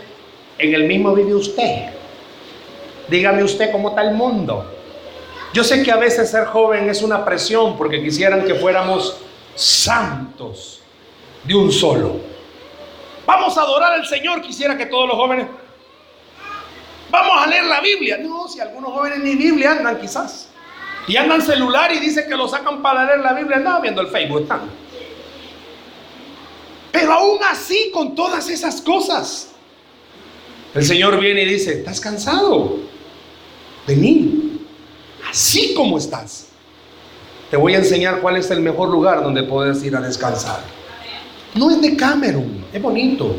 [0.58, 1.90] en el mismo vive usted.
[3.10, 4.66] Dígame usted cómo está el mundo.
[5.54, 9.18] Yo sé que a veces ser joven es una presión porque quisieran que fuéramos
[9.56, 10.82] santos
[11.44, 12.33] de un solo.
[13.26, 15.48] Vamos a adorar al Señor, quisiera que todos los jóvenes...
[17.10, 18.18] Vamos a leer la Biblia.
[18.18, 20.50] No, si algunos jóvenes ni Biblia andan quizás.
[21.08, 23.58] Y andan celular y dice que lo sacan para leer la Biblia.
[23.60, 24.62] No, viendo el Facebook están.
[26.92, 29.50] Pero aún así, con todas esas cosas,
[30.74, 32.78] el Señor viene y dice, ¿estás cansado?
[33.86, 34.60] Vení,
[35.30, 36.48] así como estás.
[37.52, 40.62] Te voy a enseñar cuál es el mejor lugar donde puedes ir a descansar.
[41.56, 43.36] No es de Cameron, es bonito.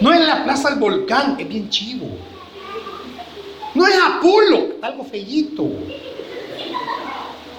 [0.00, 2.08] No es la plaza del volcán, es bien chivo.
[3.74, 5.68] No es Apolo, algo fellito.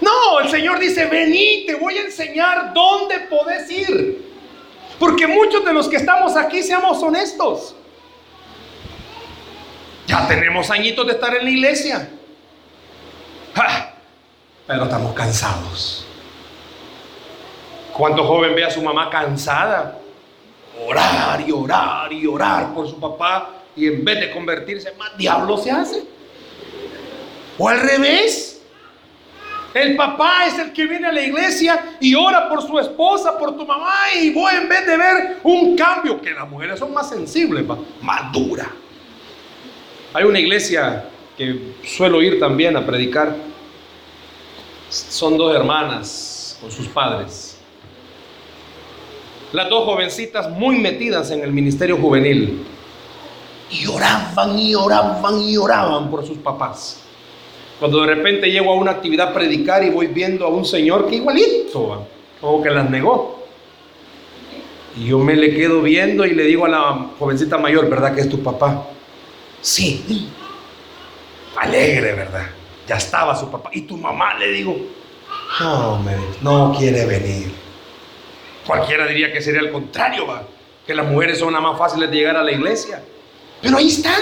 [0.01, 4.29] No, el Señor dice, vení, te voy a enseñar dónde podés ir.
[4.97, 7.75] Porque muchos de los que estamos aquí, seamos honestos,
[10.07, 12.09] ya tenemos añitos de estar en la iglesia.
[14.67, 16.08] pero estamos cansados.
[17.99, 19.99] ¿Cuánto joven ve a su mamá cansada?
[20.88, 25.57] Orar y orar y orar por su papá y en vez de convertirse, más diablo
[25.57, 26.03] se hace.
[27.57, 28.62] O al revés.
[29.73, 33.57] El papá es el que viene a la iglesia y ora por su esposa, por
[33.57, 37.09] tu mamá, y vos en vez de ver un cambio, que las mujeres son más
[37.09, 37.65] sensibles,
[38.01, 38.69] más duras.
[40.13, 41.03] Hay una iglesia
[41.38, 43.35] que suelo ir también a predicar.
[44.89, 47.48] Son dos hermanas con sus padres.
[49.51, 52.63] Las dos jovencitas muy metidas en el ministerio juvenil.
[53.71, 57.01] Y oraban y oraban y oraban por sus papás.
[57.79, 61.15] Cuando de repente llego a una actividad predicar y voy viendo a un señor que
[61.15, 62.05] igualito,
[62.41, 63.39] como que las negó.
[64.97, 68.21] Y yo me le quedo viendo y le digo a la jovencita mayor, ¿verdad que
[68.21, 68.88] es tu papá?
[69.62, 70.29] Sí.
[71.57, 72.47] Alegre, ¿verdad?
[72.88, 73.69] Ya estaba su papá.
[73.73, 74.75] Y tu mamá le digo,
[75.59, 75.99] no,
[76.41, 77.68] no quiere venir.
[78.69, 80.43] Cualquiera diría que sería el contrario, ¿va?
[80.86, 83.01] que las mujeres son las más fáciles de llegar a la iglesia.
[83.63, 84.21] Pero ahí están.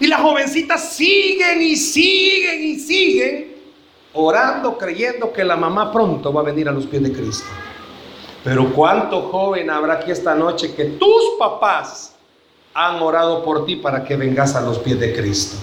[0.00, 3.56] Y las jovencitas siguen y siguen y siguen
[4.14, 7.46] orando, creyendo que la mamá pronto va a venir a los pies de Cristo.
[8.42, 12.16] Pero cuánto joven habrá aquí esta noche que tus papás
[12.74, 15.56] han orado por ti para que vengas a los pies de Cristo.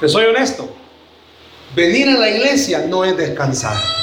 [0.00, 0.66] Te soy honesto,
[1.76, 3.97] venir a la iglesia no es descansar.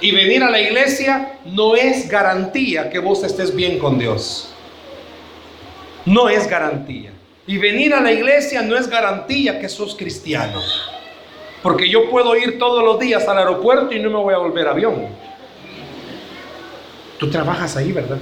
[0.00, 4.50] Y venir a la iglesia no es garantía que vos estés bien con Dios.
[6.04, 7.12] No es garantía.
[7.46, 10.60] Y venir a la iglesia no es garantía que sos cristiano.
[11.62, 14.68] Porque yo puedo ir todos los días al aeropuerto y no me voy a volver
[14.68, 15.08] avión.
[17.18, 18.18] Tú trabajas ahí, ¿verdad?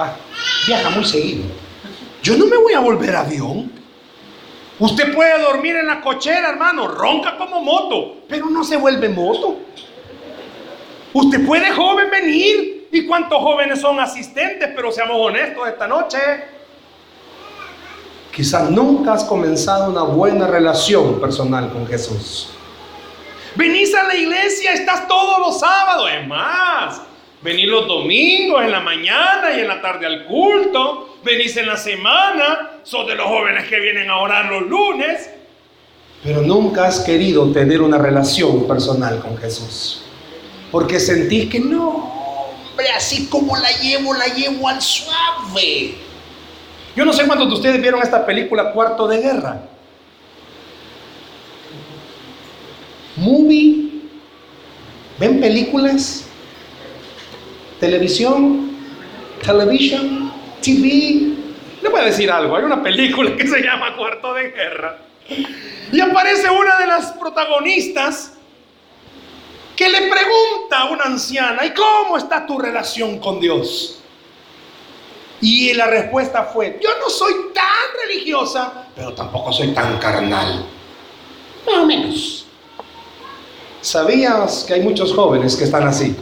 [0.00, 0.16] Va,
[0.66, 1.44] viaja muy seguido.
[2.22, 3.70] Yo no me voy a volver avión.
[4.78, 9.58] Usted puede dormir en la cochera, hermano, ronca como moto, pero no se vuelve moto.
[11.14, 12.88] Usted puede joven venir.
[12.90, 14.68] ¿Y cuántos jóvenes son asistentes?
[14.74, 16.18] Pero seamos honestos esta noche.
[18.30, 22.50] quizás nunca has comenzado una buena relación personal con Jesús.
[23.54, 27.00] Venís a la iglesia, estás todos los sábados, es más.
[27.42, 31.18] Venís los domingos en la mañana y en la tarde al culto.
[31.22, 32.80] Venís en la semana.
[32.82, 35.30] Sos de los jóvenes que vienen a orar los lunes.
[36.24, 40.03] Pero nunca has querido tener una relación personal con Jesús.
[40.70, 41.88] Porque sentís que no,
[42.70, 45.94] hombre, así como la llevo, la llevo al suave.
[46.96, 49.62] Yo no sé cuántos de ustedes vieron esta película Cuarto de Guerra.
[53.16, 53.90] Movie.
[55.18, 56.26] ¿Ven películas?
[57.80, 58.70] Televisión.
[59.44, 60.32] Television.
[60.60, 61.34] TV.
[61.82, 62.56] Le voy a decir algo.
[62.56, 64.98] Hay una película que se llama Cuarto de Guerra.
[65.92, 68.34] Y aparece una de las protagonistas
[69.76, 73.98] que le pregunta a una anciana, ¿y cómo está tu relación con Dios?
[75.40, 80.64] Y la respuesta fue, yo no soy tan religiosa, pero tampoco soy tan carnal.
[81.66, 82.46] Más o menos.
[83.80, 86.16] ¿Sabías que hay muchos jóvenes que están así?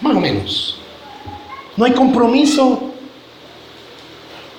[0.00, 0.78] Más o menos.
[1.76, 2.90] No hay compromiso.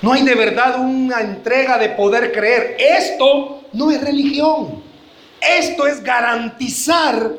[0.02, 2.78] No hay de verdad una entrega de poder creer.
[2.80, 4.84] Esto no es religión.
[5.42, 7.32] Esto es garantizar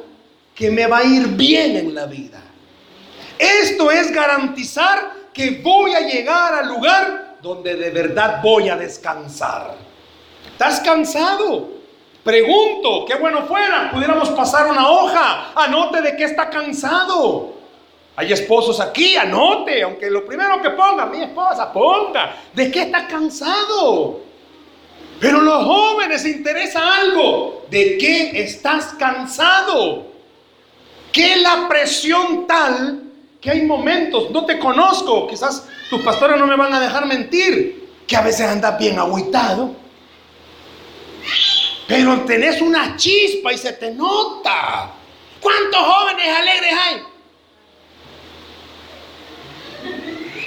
[0.57, 2.40] que me va a ir bien en la vida.
[3.38, 9.75] Esto es garantizar que voy a llegar al lugar donde de verdad voy a descansar.
[10.51, 11.69] ¿Estás cansado?
[12.25, 17.53] Pregunto, qué bueno fuera, pudiéramos pasar una hoja, anote de qué está cansado.
[18.16, 23.07] Hay esposos aquí, anote, aunque lo primero que ponga, mi esposa, ponga, de qué está
[23.07, 24.21] cansado.
[25.21, 30.15] Pero los jóvenes interesa algo, de qué estás cansado.
[31.16, 33.02] ¿Qué la presión tal
[33.40, 37.88] que hay momentos, no te conozco, quizás tus pastores no me van a dejar mentir,
[38.07, 39.74] que a veces andas bien agüitado,
[41.88, 44.90] pero tenés una chispa y se te nota.
[45.40, 47.02] ¿Cuántos jóvenes alegres hay?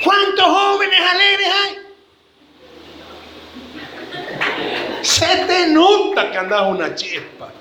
[0.03, 1.77] ¿Cuántos jóvenes alegres hay?
[5.01, 7.53] Se te nota que andas una chispa.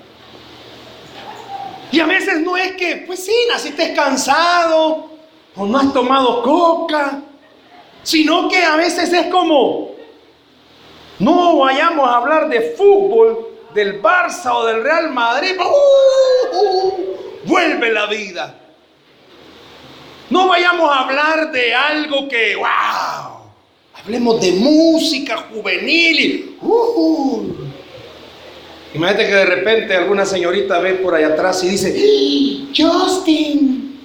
[1.91, 5.09] Y a veces no es que, pues sí, naciste cansado,
[5.55, 7.21] o no has tomado coca,
[8.03, 9.91] sino que a veces es como,
[11.19, 16.93] no vayamos a hablar de fútbol, del Barça o del Real Madrid, uh, uh,
[17.45, 18.55] vuelve la vida.
[20.29, 23.49] No vayamos a hablar de algo que, wow,
[23.95, 27.68] hablemos de música juvenil y, uh,
[28.93, 33.99] Imagínate que de repente alguna señorita ve por allá atrás y dice, ¡Ah, Justin.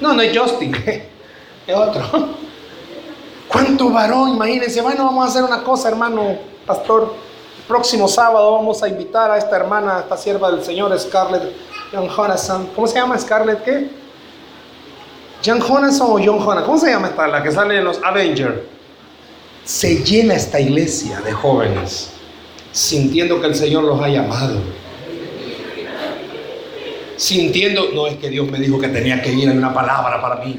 [0.00, 0.74] No, no es Justin,
[1.66, 2.02] es otro.
[3.48, 4.30] ¿Cuánto varón?
[4.30, 7.14] Imagínense, bueno, vamos a hacer una cosa, hermano pastor.
[7.58, 11.52] El próximo sábado vamos a invitar a esta hermana, a esta sierva del Señor, Scarlett
[11.92, 12.68] John Jonathan.
[12.74, 13.90] ¿Cómo se llama Scarlett qué?
[15.44, 16.64] John Jonathan o John Jonathan.
[16.64, 18.60] ¿Cómo se llama esta, la que sale en los Avengers?
[19.64, 22.11] Se llena esta iglesia de jóvenes
[22.72, 24.60] sintiendo que el Señor los ha llamado.
[27.16, 30.36] Sintiendo, no es que Dios me dijo que tenía que ir en una palabra para
[30.36, 30.58] mí.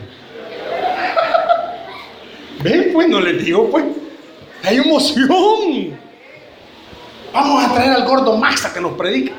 [2.61, 3.83] Ven, pues no les digo, pues,
[4.63, 5.99] hay emoción.
[7.33, 9.33] Vamos a traer al gordo Max a que nos predique.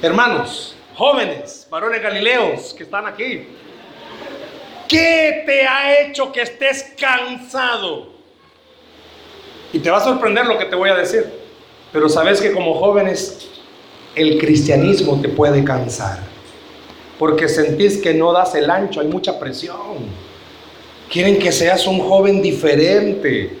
[0.00, 3.48] Hermanos, jóvenes, varones galileos que están aquí,
[4.88, 8.15] ¿qué te ha hecho que estés cansado?
[9.72, 11.26] Y te va a sorprender lo que te voy a decir.
[11.92, 13.48] Pero sabes que como jóvenes
[14.14, 16.18] el cristianismo te puede cansar.
[17.18, 20.26] Porque sentís que no das el ancho, hay mucha presión.
[21.10, 23.56] Quieren que seas un joven diferente,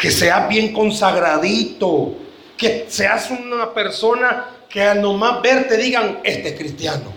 [0.00, 2.14] que seas bien consagradito,
[2.56, 7.12] que seas una persona que al nomás verte digan, este es cristiano.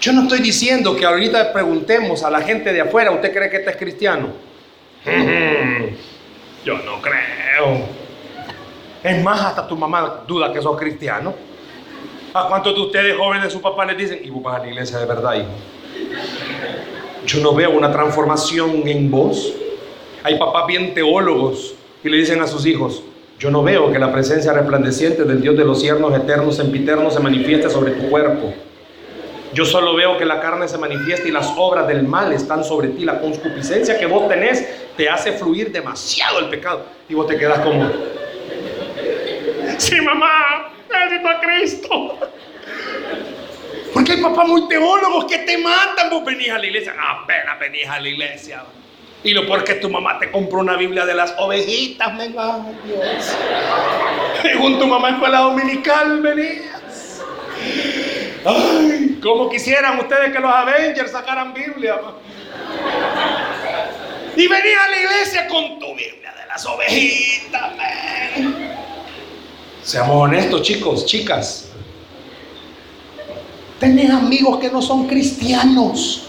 [0.00, 3.58] Yo no estoy diciendo que ahorita preguntemos a la gente de afuera, ¿usted cree que
[3.58, 4.28] este es cristiano?
[6.64, 7.86] Yo no creo.
[9.02, 11.34] Es más, hasta tu mamá duda que sos cristiano.
[12.34, 14.98] ¿A cuántos de ustedes jóvenes su papá les dicen, y vos vas a la iglesia
[14.98, 15.48] de verdad, hijo?
[17.26, 19.52] Yo no veo una transformación en vos.
[20.22, 23.02] Hay papás bien teólogos y le dicen a sus hijos,
[23.38, 27.20] yo no veo que la presencia resplandeciente del Dios de los ciernos eternos, sempiternos, se
[27.20, 28.52] manifieste sobre tu cuerpo.
[29.52, 32.88] Yo solo veo que la carne se manifiesta y las obras del mal están sobre
[32.88, 33.04] ti.
[33.04, 34.64] La concupiscencia que vos tenés
[34.96, 36.84] te hace fluir demasiado el pecado.
[37.08, 37.90] Y vos te quedas como,
[39.78, 42.18] sí mamá, necesito a Cristo.
[43.92, 46.10] Porque hay papás muy teólogos que te matan.
[46.10, 48.62] Vos venís a la iglesia, apenas venís a la iglesia.
[49.22, 53.36] Y lo porque tu mamá te compró una Biblia de las ovejitas, venga, Dios.
[54.40, 57.22] Según tu mamá en escuela dominical venías.
[58.46, 62.00] Ay, como quisieran ustedes que los Avengers sacaran Biblia.
[64.36, 67.72] Y venía a la iglesia con tu Biblia de las ovejitas.
[69.82, 71.70] Seamos honestos, chicos, chicas.
[73.78, 76.28] Tenés amigos que no son cristianos.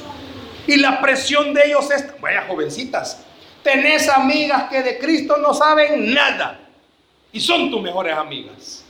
[0.68, 3.24] Y la presión de ellos es, vaya jovencitas,
[3.64, 6.60] tenés amigas que de Cristo no saben nada.
[7.34, 8.86] Y son tus mejores amigas.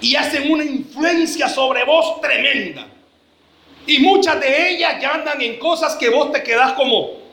[0.00, 2.86] Y hacen una influencia sobre vos tremenda.
[3.86, 7.24] Y muchas de ellas ya andan en cosas que vos te quedás como,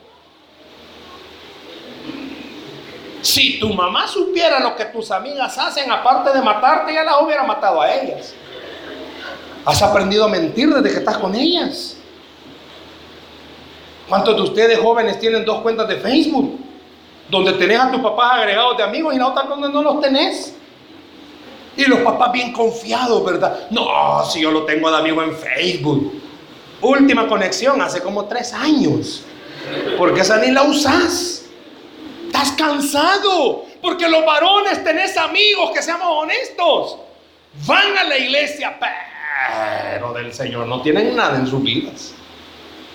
[3.22, 7.44] Si tu mamá supiera lo que tus amigas hacen, aparte de matarte, ya las hubiera
[7.44, 8.34] matado a ellas.
[9.64, 11.96] Has aprendido a mentir desde que estás con ellas.
[14.08, 16.58] ¿Cuántos de ustedes jóvenes tienen dos cuentas de Facebook?
[17.30, 20.56] Donde tenés a tus papás agregados de amigos y la otra donde no los tenés.
[21.76, 23.68] Y los papás bien confiados, ¿verdad?
[23.70, 26.21] No, si yo lo tengo de amigo en Facebook.
[26.82, 29.24] Última conexión hace como tres años.
[29.96, 31.46] Porque esa ni la usás.
[32.26, 33.64] Estás cansado.
[33.80, 36.98] Porque los varones tenés amigos, que seamos honestos.
[37.66, 42.14] Van a la iglesia, pero del Señor no tienen nada en sus vidas.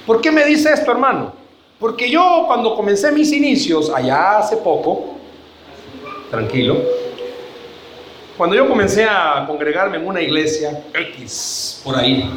[0.05, 1.33] ¿Por qué me dice esto, hermano?
[1.79, 5.17] Porque yo cuando comencé mis inicios, allá hace poco,
[6.31, 6.81] tranquilo,
[8.35, 12.29] cuando yo comencé a congregarme en una iglesia X, por ahí,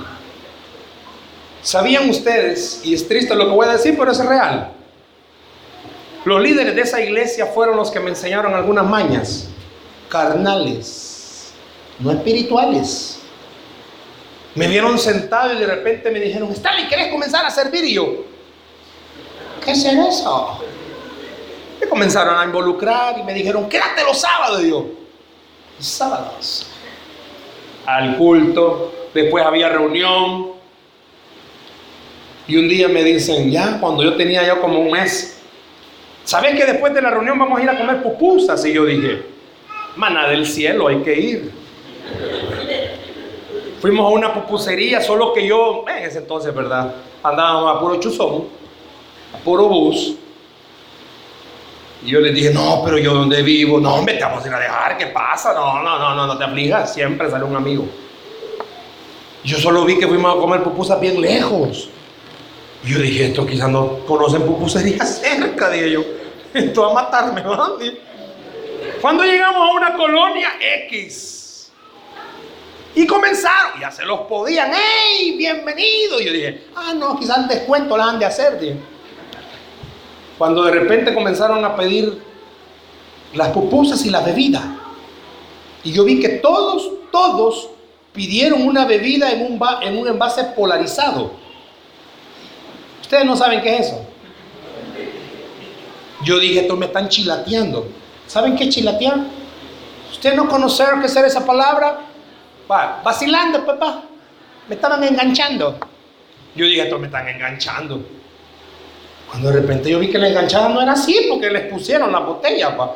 [1.63, 4.73] ¿sabían ustedes, y es triste lo que voy a decir, pero es real,
[6.25, 9.49] los líderes de esa iglesia fueron los que me enseñaron algunas mañas
[10.09, 11.53] carnales,
[11.99, 13.19] no espirituales.
[14.55, 17.85] Me vieron sentado y de repente me dijeron, Stanley, ¿quieres comenzar a servir?
[17.85, 18.25] Y yo,
[19.65, 20.61] ¿qué es eso?
[21.81, 24.63] Me comenzaron a involucrar y me dijeron, quédate los sábados.
[24.63, 24.87] Y yo,
[25.79, 26.67] sábados.
[27.87, 30.60] Al culto, después había reunión.
[32.51, 35.41] Y un día me dicen, ya, cuando yo tenía ya como un mes,
[36.31, 38.65] ¿Sabes que después de la reunión vamos a ir a comer pupusas?
[38.65, 39.23] Y yo dije,
[39.97, 41.51] maná del cielo, hay que ir.
[43.81, 46.95] Fuimos a una pupusería, solo que yo, en ese entonces, ¿verdad?
[47.23, 48.45] Andábamos a puro chuzón,
[49.35, 50.15] a puro bus.
[52.05, 54.55] Y yo les dije, no, pero yo donde vivo, no, hombre, te vamos a ir
[54.55, 55.53] a dejar, ¿qué pasa?
[55.53, 57.87] No, no, no, no, no te aflijas, siempre sale un amigo.
[59.43, 61.91] Yo solo vi que fuimos a comer pupusas bien lejos.
[62.85, 66.05] Yo dije, esto quizás no conocen pupusería cerca, dije yo.
[66.55, 67.43] Esto va a matarme.
[69.01, 70.49] Cuando llegamos a una colonia
[70.87, 71.71] X
[72.95, 75.37] y comenzaron, ya se los podían, ¡hey!
[75.37, 76.21] Bienvenido.
[76.21, 78.59] Y yo dije, ah, no, quizás el descuento la han de hacer.
[80.39, 82.21] Cuando de repente comenzaron a pedir
[83.35, 84.77] las pupusas y la bebida.
[85.85, 87.71] Y yo vi que todos, todos
[88.13, 91.40] pidieron una bebida en un, en un envase polarizado.
[93.11, 94.07] Ustedes no saben qué es eso.
[96.23, 97.89] Yo dije, estos me están chilateando.
[98.29, 99.19] ¿Saben qué chilatear?
[100.13, 102.03] ¿Usted no conoce qué es esa palabra?
[102.71, 104.05] Va, vacilando, papá.
[104.69, 105.77] Me estaban enganchando.
[106.55, 108.01] Yo dije, estos me están enganchando.
[109.29, 112.21] Cuando de repente yo vi que la enganchada no era así, porque les pusieron la
[112.21, 112.95] botella, pa.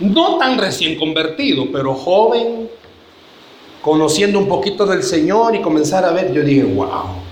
[0.00, 2.68] No tan recién convertido, pero joven,
[3.80, 7.22] conociendo un poquito del Señor y comenzar a ver, yo dije, wow,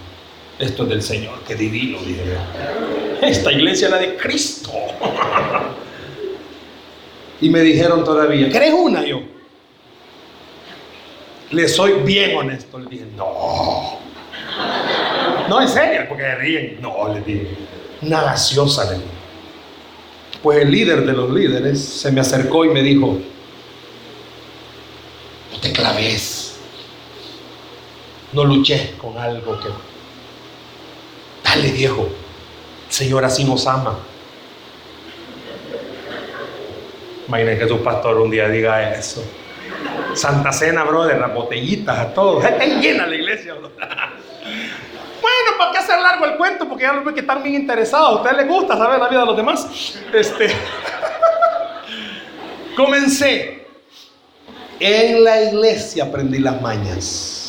[0.63, 2.23] esto es del Señor, qué divino, dije
[3.23, 4.71] esta iglesia es la de Cristo.
[7.41, 9.05] y me dijeron todavía, ¿querés una?
[9.05, 9.23] Yo,
[11.53, 12.79] le soy bien honesto.
[12.79, 13.99] Le dije, no.
[15.49, 16.79] No, en serio, porque ríen.
[16.81, 17.49] No, le dije,
[18.01, 19.09] una gaseosa, le dije.
[20.43, 23.19] Pues el líder de los líderes se me acercó y me dijo,
[25.53, 26.57] no te claves,
[28.33, 29.69] no luches con algo que...
[31.55, 32.09] Dale, viejo,
[32.89, 33.99] Señor así nos ama.
[37.29, 39.23] Imaginen que su pastor un día diga eso.
[40.15, 42.43] Santa Cena, brother, las botellitas a todos.
[42.49, 43.53] Está llena la iglesia.
[43.61, 43.71] bueno,
[45.59, 46.67] ¿para qué hacer largo el cuento?
[46.67, 48.09] Porque ya lo veo que están bien interesados.
[48.09, 49.95] A ustedes les gusta saber la vida de los demás.
[50.11, 50.55] Este.
[52.77, 53.67] Comencé.
[54.81, 57.42] En la iglesia aprendí las mañas.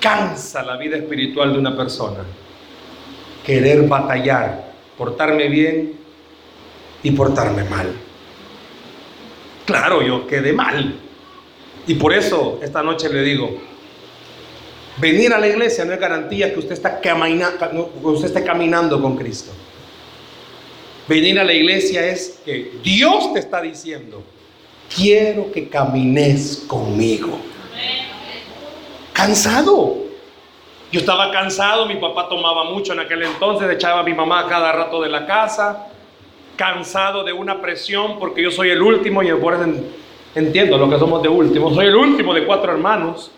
[0.00, 2.24] Cansa la vida espiritual de una persona.
[3.44, 5.92] Querer batallar, portarme bien
[7.02, 7.92] y portarme mal.
[9.66, 10.94] Claro, yo quedé mal.
[11.86, 13.60] Y por eso esta noche le digo,
[15.00, 19.16] Venir a la iglesia no es garantía que usted, está caminando, usted esté caminando con
[19.16, 19.50] Cristo.
[21.08, 24.22] Venir a la iglesia es que Dios te está diciendo,
[24.94, 27.38] quiero que camines conmigo.
[29.20, 29.96] Cansado.
[30.90, 34.72] Yo estaba cansado, mi papá tomaba mucho en aquel entonces, echaba a mi mamá cada
[34.72, 35.88] rato de la casa,
[36.56, 39.66] cansado de una presión porque yo soy el último y por eso
[40.34, 43.30] entiendo lo que somos de último, soy el último de cuatro hermanos.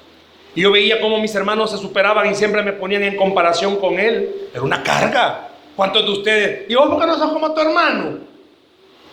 [0.54, 3.98] Y yo veía cómo mis hermanos se superaban y siempre me ponían en comparación con
[3.98, 4.50] él.
[4.52, 5.48] Era una carga.
[5.74, 6.70] ¿Cuántos de ustedes?
[6.70, 8.18] ¿Y vos por qué no sos como tu hermano?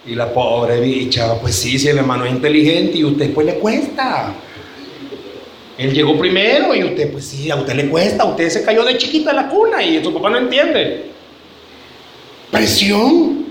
[0.06, 3.56] Y la pobre bicha, pues sí, si el hermano es inteligente y usted pues le
[3.56, 4.36] cuesta.
[5.80, 8.98] Él llegó primero y usted, pues sí, a usted le cuesta, usted se cayó de
[8.98, 11.10] chiquita en la cuna y su papá no entiende.
[12.52, 13.46] Presión.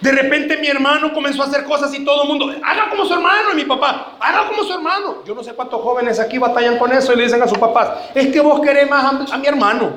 [0.00, 3.14] De repente mi hermano comenzó a hacer cosas y todo el mundo, haga como su
[3.14, 3.50] hermano.
[3.52, 5.24] Y mi papá, haga como su hermano.
[5.26, 7.90] Yo no sé cuántos jóvenes aquí batallan con eso y le dicen a sus papás,
[8.14, 9.94] es que vos querés más a, mi hermano.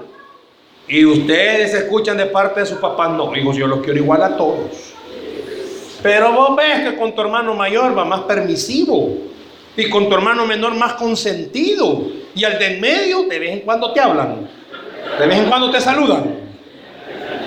[0.87, 4.35] Y ustedes escuchan de parte de sus papás, no, hijos, yo los quiero igual a
[4.35, 4.95] todos.
[6.01, 9.27] Pero vos ves que con tu hermano mayor va más permisivo
[9.77, 12.07] y con tu hermano menor más consentido.
[12.35, 14.47] Y al de en medio de vez en cuando te hablan,
[15.19, 16.35] de vez en cuando te saludan.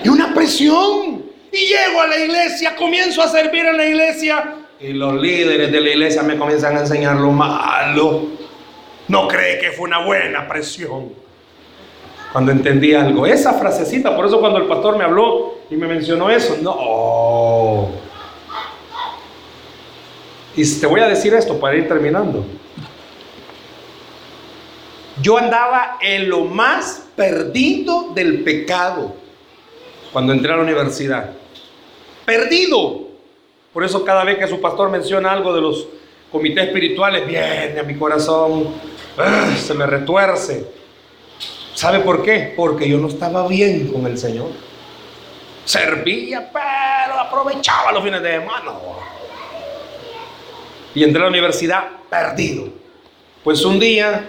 [0.03, 1.29] Y una presión.
[1.53, 5.81] Y llego a la iglesia, comienzo a servir en la iglesia y los líderes de
[5.81, 8.23] la iglesia me comienzan a enseñar lo malo.
[9.09, 11.13] No cree que fue una buena presión.
[12.33, 16.31] Cuando entendí algo, esa frasecita, por eso cuando el pastor me habló y me mencionó
[16.31, 17.89] eso, no.
[20.57, 22.45] Y te voy a decir esto para ir terminando.
[25.23, 29.15] Yo andaba en lo más perdido del pecado
[30.13, 31.41] cuando entré a la universidad
[32.31, 33.09] perdido.
[33.73, 35.89] Por eso cada vez que su pastor menciona algo de los
[36.31, 38.69] comités espirituales, viene a mi corazón,
[39.19, 40.65] ah, se me retuerce.
[41.75, 42.53] ¿Sabe por qué?
[42.57, 44.51] Porque yo no estaba bien con el Señor.
[45.65, 48.73] Servía, pero aprovechaba los fines de semana.
[50.95, 52.69] Y entré a la universidad perdido.
[53.45, 54.29] Pues un día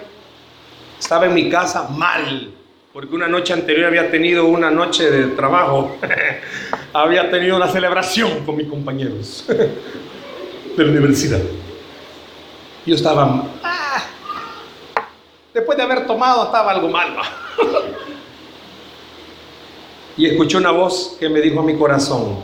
[0.99, 2.53] estaba en mi casa mal
[2.93, 5.95] porque una noche anterior había tenido una noche de trabajo,
[6.93, 11.39] había tenido una celebración con mis compañeros de la universidad.
[12.85, 14.03] Yo estaba, ah,
[15.53, 17.15] después de haber tomado, estaba algo mal.
[20.17, 22.43] y escuché una voz que me dijo a mi corazón,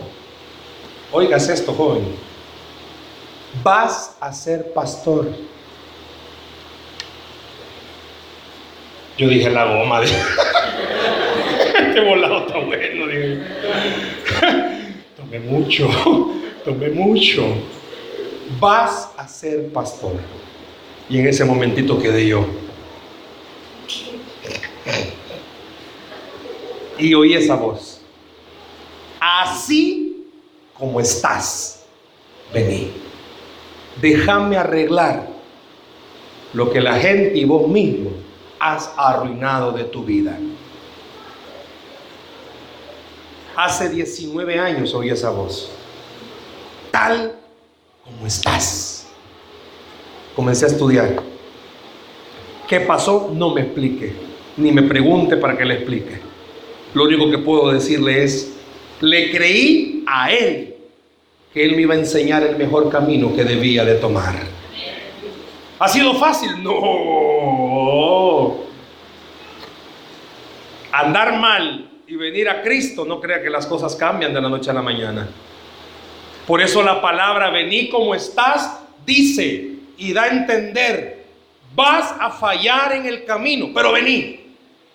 [1.12, 2.06] oigas esto, joven,
[3.64, 5.28] vas a ser pastor.
[9.18, 10.02] Yo dije, la goma.
[10.02, 10.06] De...
[10.06, 13.08] este volado está bueno.
[13.08, 13.42] Dije.
[15.16, 15.90] tomé mucho,
[16.66, 17.46] tomé mucho.
[18.60, 20.14] Vas a ser pastor.
[21.10, 22.46] Y en ese momentito quedé yo.
[27.00, 28.02] Y oí esa voz.
[29.20, 30.26] Así
[30.78, 31.86] como estás,
[32.54, 33.07] vení.
[34.02, 35.28] Déjame arreglar
[36.54, 38.12] lo que la gente y vos mismo
[38.60, 40.38] has arruinado de tu vida.
[43.56, 45.72] Hace 19 años oí esa voz.
[46.92, 47.36] Tal
[48.04, 49.08] como estás.
[50.36, 51.24] Comencé a estudiar.
[52.68, 53.32] ¿Qué pasó?
[53.34, 54.14] No me explique.
[54.58, 56.20] Ni me pregunte para que le explique.
[56.94, 58.54] Lo único que puedo decirle es,
[59.02, 60.77] le creí a él
[61.54, 64.36] que él me iba a enseñar el mejor camino que debía de tomar.
[65.80, 66.64] ¿Ha sido fácil?
[66.64, 68.58] No.
[70.92, 74.72] Andar mal y venir a Cristo, no crea que las cosas cambian de la noche
[74.72, 75.28] a la mañana.
[76.48, 81.26] Por eso la palabra vení como estás dice y da a entender,
[81.76, 84.40] vas a fallar en el camino, pero vení,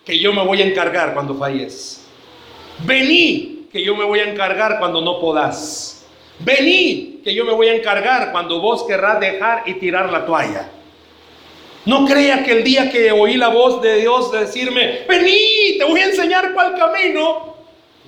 [0.05, 2.07] que yo me voy a encargar cuando falles.
[2.85, 5.92] Vení, que yo me voy a encargar cuando no podás.
[6.45, 10.69] Vení, que yo me voy a encargar cuando vos querrás dejar y tirar la toalla.
[11.85, 16.01] No crea que el día que oí la voz de Dios decirme, vení, te voy
[16.01, 17.53] a enseñar cuál camino.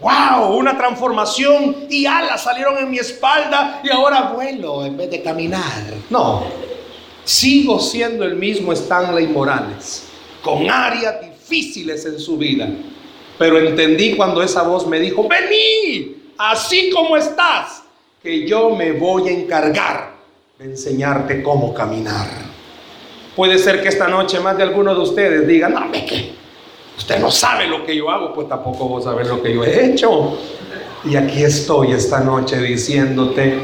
[0.00, 0.56] ¡Wow!
[0.56, 5.82] Una transformación y alas salieron en mi espalda y ahora vuelo en vez de caminar.
[6.10, 6.44] No,
[7.24, 10.08] sigo siendo el mismo Stanley Morales,
[10.42, 12.68] con áreas difíciles en su vida.
[13.38, 17.83] Pero entendí cuando esa voz me dijo, vení, así como estás,
[18.24, 20.14] que yo me voy a encargar
[20.58, 22.26] de enseñarte cómo caminar.
[23.36, 26.32] Puede ser que esta noche más de alguno de ustedes digan, no, me que
[26.96, 29.84] usted no sabe lo que yo hago, pues tampoco vos sabés lo que yo he
[29.84, 30.38] hecho.
[31.04, 33.58] Y aquí estoy esta noche diciéndote,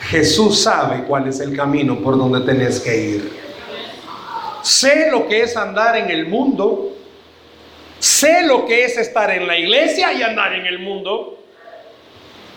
[0.00, 3.32] Jesús sabe cuál es el camino por donde tenés que ir.
[4.62, 6.92] Sé lo que es andar en el mundo
[8.02, 11.38] sé lo que es estar en la iglesia y andar en el mundo.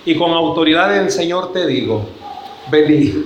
[0.05, 2.07] Y con autoridad del Señor te digo,
[2.69, 3.25] vení,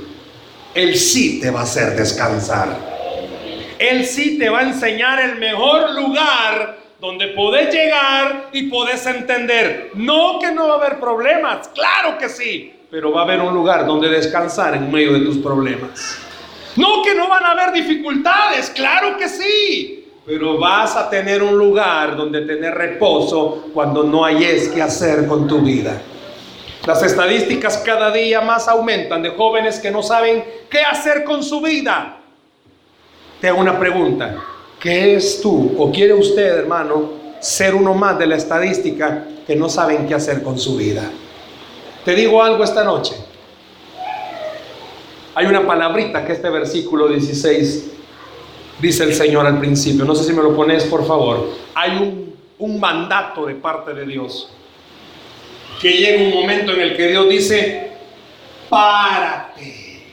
[0.73, 2.69] Él sí te va a hacer descansar.
[3.77, 9.91] Él sí te va a enseñar el mejor lugar donde podés llegar y podés entender.
[9.93, 13.53] No que no va a haber problemas, claro que sí, pero va a haber un
[13.53, 16.17] lugar donde descansar en medio de tus problemas.
[16.75, 21.57] No que no van a haber dificultades, claro que sí, pero vas a tener un
[21.57, 26.01] lugar donde tener reposo cuando no hayes que hacer con tu vida.
[26.85, 31.61] Las estadísticas cada día más aumentan de jóvenes que no saben qué hacer con su
[31.61, 32.17] vida.
[33.41, 34.43] Te hago una pregunta.
[34.79, 37.11] ¿Qué es tú o quiere usted, hermano,
[37.41, 41.03] ser uno más de la estadística que no saben qué hacer con su vida?
[42.05, 43.13] Te digo algo esta noche.
[45.35, 47.91] Hay una palabrita que este versículo 16
[48.79, 50.05] dice el Señor al principio.
[50.05, 51.49] No sé si me lo pones, por favor.
[51.75, 54.49] Hay un, un mandato de parte de Dios.
[55.79, 57.91] Que llega un momento en el que Dios dice,
[58.69, 60.03] párate.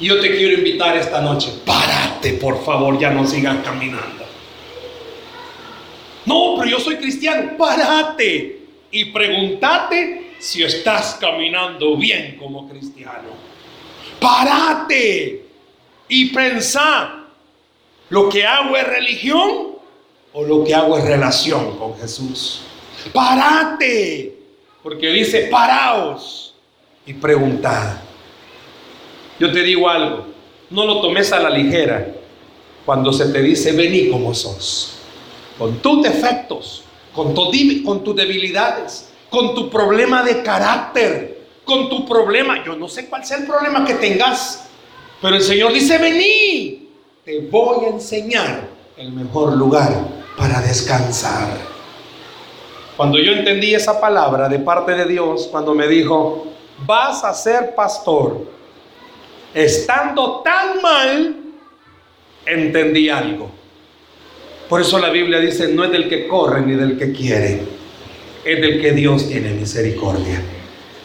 [0.00, 4.24] Yo te quiero invitar esta noche, párate, por favor, ya no sigas caminando.
[6.26, 8.60] No, pero yo soy cristiano, párate
[8.90, 13.30] y pregúntate si estás caminando bien como cristiano.
[14.20, 15.44] Parate
[16.08, 17.24] y pensá,
[18.08, 19.76] ¿lo que hago es religión
[20.32, 22.62] o lo que hago es relación con Jesús?
[23.12, 24.36] Parate,
[24.82, 26.54] porque dice, paraos
[27.06, 27.98] y preguntad.
[29.38, 30.26] Yo te digo algo,
[30.70, 32.14] no lo tomes a la ligera
[32.84, 34.96] cuando se te dice, vení como sos,
[35.58, 36.82] con tus defectos,
[37.14, 42.64] con, con tus debilidades, con tu problema de carácter, con tu problema.
[42.64, 44.68] Yo no sé cuál sea el problema que tengas,
[45.20, 46.88] pero el Señor dice, vení,
[47.24, 49.92] te voy a enseñar el mejor lugar
[50.36, 51.73] para descansar.
[52.96, 56.46] Cuando yo entendí esa palabra de parte de Dios, cuando me dijo,
[56.86, 58.46] vas a ser pastor,
[59.52, 61.36] estando tan mal,
[62.46, 63.50] entendí algo.
[64.68, 67.62] Por eso la Biblia dice, no es del que corre ni del que quiere,
[68.44, 70.40] es del que Dios tiene misericordia.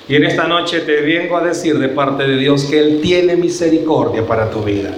[0.08, 3.36] Y en esta noche te vengo a decir de parte de Dios que Él tiene
[3.36, 4.96] misericordia para tu vida.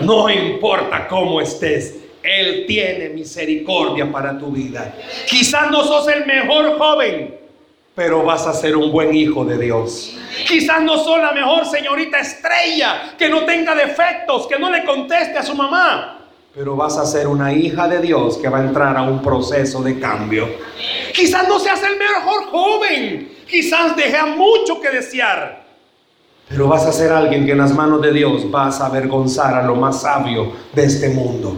[0.00, 4.94] No importa cómo estés, Él tiene misericordia para tu vida.
[5.28, 7.34] Quizás no sos el mejor joven,
[7.94, 10.16] pero vas a ser un buen hijo de Dios.
[10.46, 15.38] Quizás no sos la mejor señorita estrella, que no tenga defectos, que no le conteste
[15.38, 16.18] a su mamá,
[16.54, 19.82] pero vas a ser una hija de Dios que va a entrar a un proceso
[19.82, 20.48] de cambio.
[21.14, 25.61] Quizás no seas el mejor joven, quizás deje mucho que desear,
[26.52, 29.62] pero vas a ser alguien que en las manos de Dios vas a avergonzar a
[29.62, 31.56] lo más sabio de este mundo.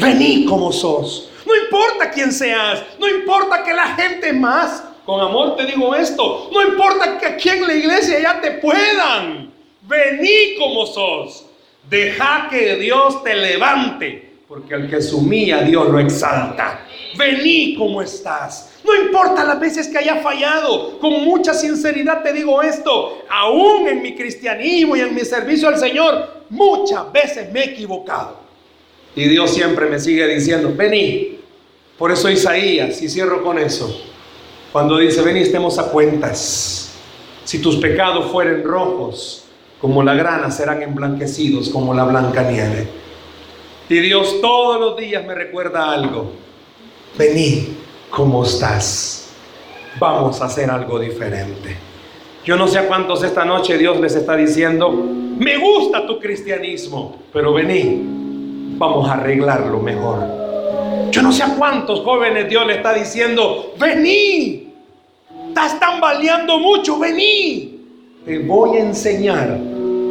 [0.00, 1.30] Vení como sos.
[1.44, 6.50] No importa quién seas, no importa que la gente más, con amor te digo esto,
[6.52, 9.50] no importa que aquí en la iglesia ya te puedan.
[9.82, 11.46] Vení como sos.
[11.88, 16.80] Deja que Dios te levante porque al que sumía Dios lo exalta.
[17.16, 18.75] Vení como estás.
[18.86, 24.00] No importa las veces que haya fallado, con mucha sinceridad te digo esto, aún en
[24.00, 28.38] mi cristianismo y en mi servicio al Señor, muchas veces me he equivocado.
[29.16, 31.40] Y Dios siempre me sigue diciendo, vení.
[31.98, 34.02] Por eso Isaías, y cierro con eso,
[34.70, 36.92] cuando dice, vení, estemos a cuentas.
[37.44, 39.44] Si tus pecados fueren rojos,
[39.80, 42.86] como la grana, serán emblanquecidos como la blanca nieve.
[43.88, 46.32] Y Dios todos los días me recuerda algo.
[47.16, 47.76] Vení,
[48.10, 49.30] ¿cómo estás?
[49.98, 51.76] Vamos a hacer algo diferente.
[52.44, 57.16] Yo no sé a cuántos esta noche Dios les está diciendo, me gusta tu cristianismo,
[57.32, 58.02] pero vení,
[58.78, 61.10] vamos a arreglarlo mejor.
[61.10, 64.72] Yo no sé a cuántos jóvenes Dios le está diciendo, vení,
[65.48, 67.80] estás tambaleando mucho, vení.
[68.24, 69.58] Te voy a enseñar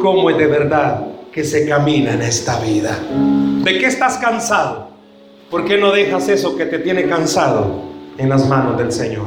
[0.00, 2.98] cómo es de verdad que se camina en esta vida.
[3.62, 4.88] ¿De qué estás cansado?
[5.50, 7.85] ¿Por qué no dejas eso que te tiene cansado
[8.18, 9.26] en las manos del Señor?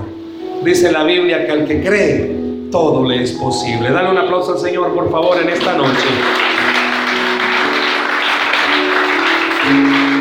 [0.64, 2.36] Dice la Biblia que al que cree,
[2.72, 3.92] todo le es posible.
[3.92, 6.08] Dale un aplauso al Señor, por favor, en esta noche.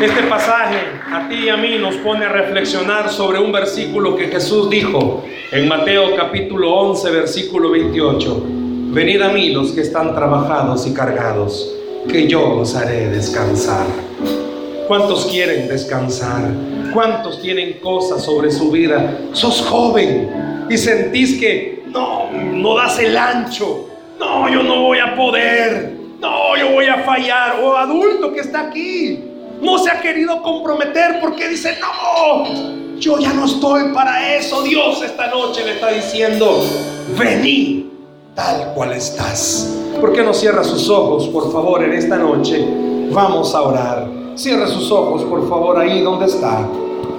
[0.01, 0.77] Este pasaje
[1.11, 5.25] a ti y a mí nos pone a reflexionar sobre un versículo que Jesús dijo
[5.51, 8.43] en Mateo capítulo 11, versículo 28.
[8.91, 11.75] Venid a mí los que están trabajados y cargados,
[12.09, 13.85] que yo os haré descansar.
[14.87, 16.49] ¿Cuántos quieren descansar?
[16.93, 19.17] ¿Cuántos tienen cosas sobre su vida?
[19.33, 23.87] Sos joven y sentís que no, no das el ancho.
[24.19, 25.97] No, yo no voy a poder.
[26.19, 27.59] No, yo voy a fallar.
[27.61, 29.23] O adulto que está aquí.
[29.61, 34.61] no se ha querido comprometer porque dice, no, yo ya no estoy para eso.
[34.61, 36.63] Dios esta noche le está diciendo,
[37.17, 37.91] vení
[38.35, 39.75] tal cual estás.
[39.99, 42.65] ¿Por qué no cierra sus ojos, por favor, en esta noche?
[43.11, 44.18] Vamos a orar.
[44.39, 46.65] Cierra sus ojos, por favor, ahí donde está.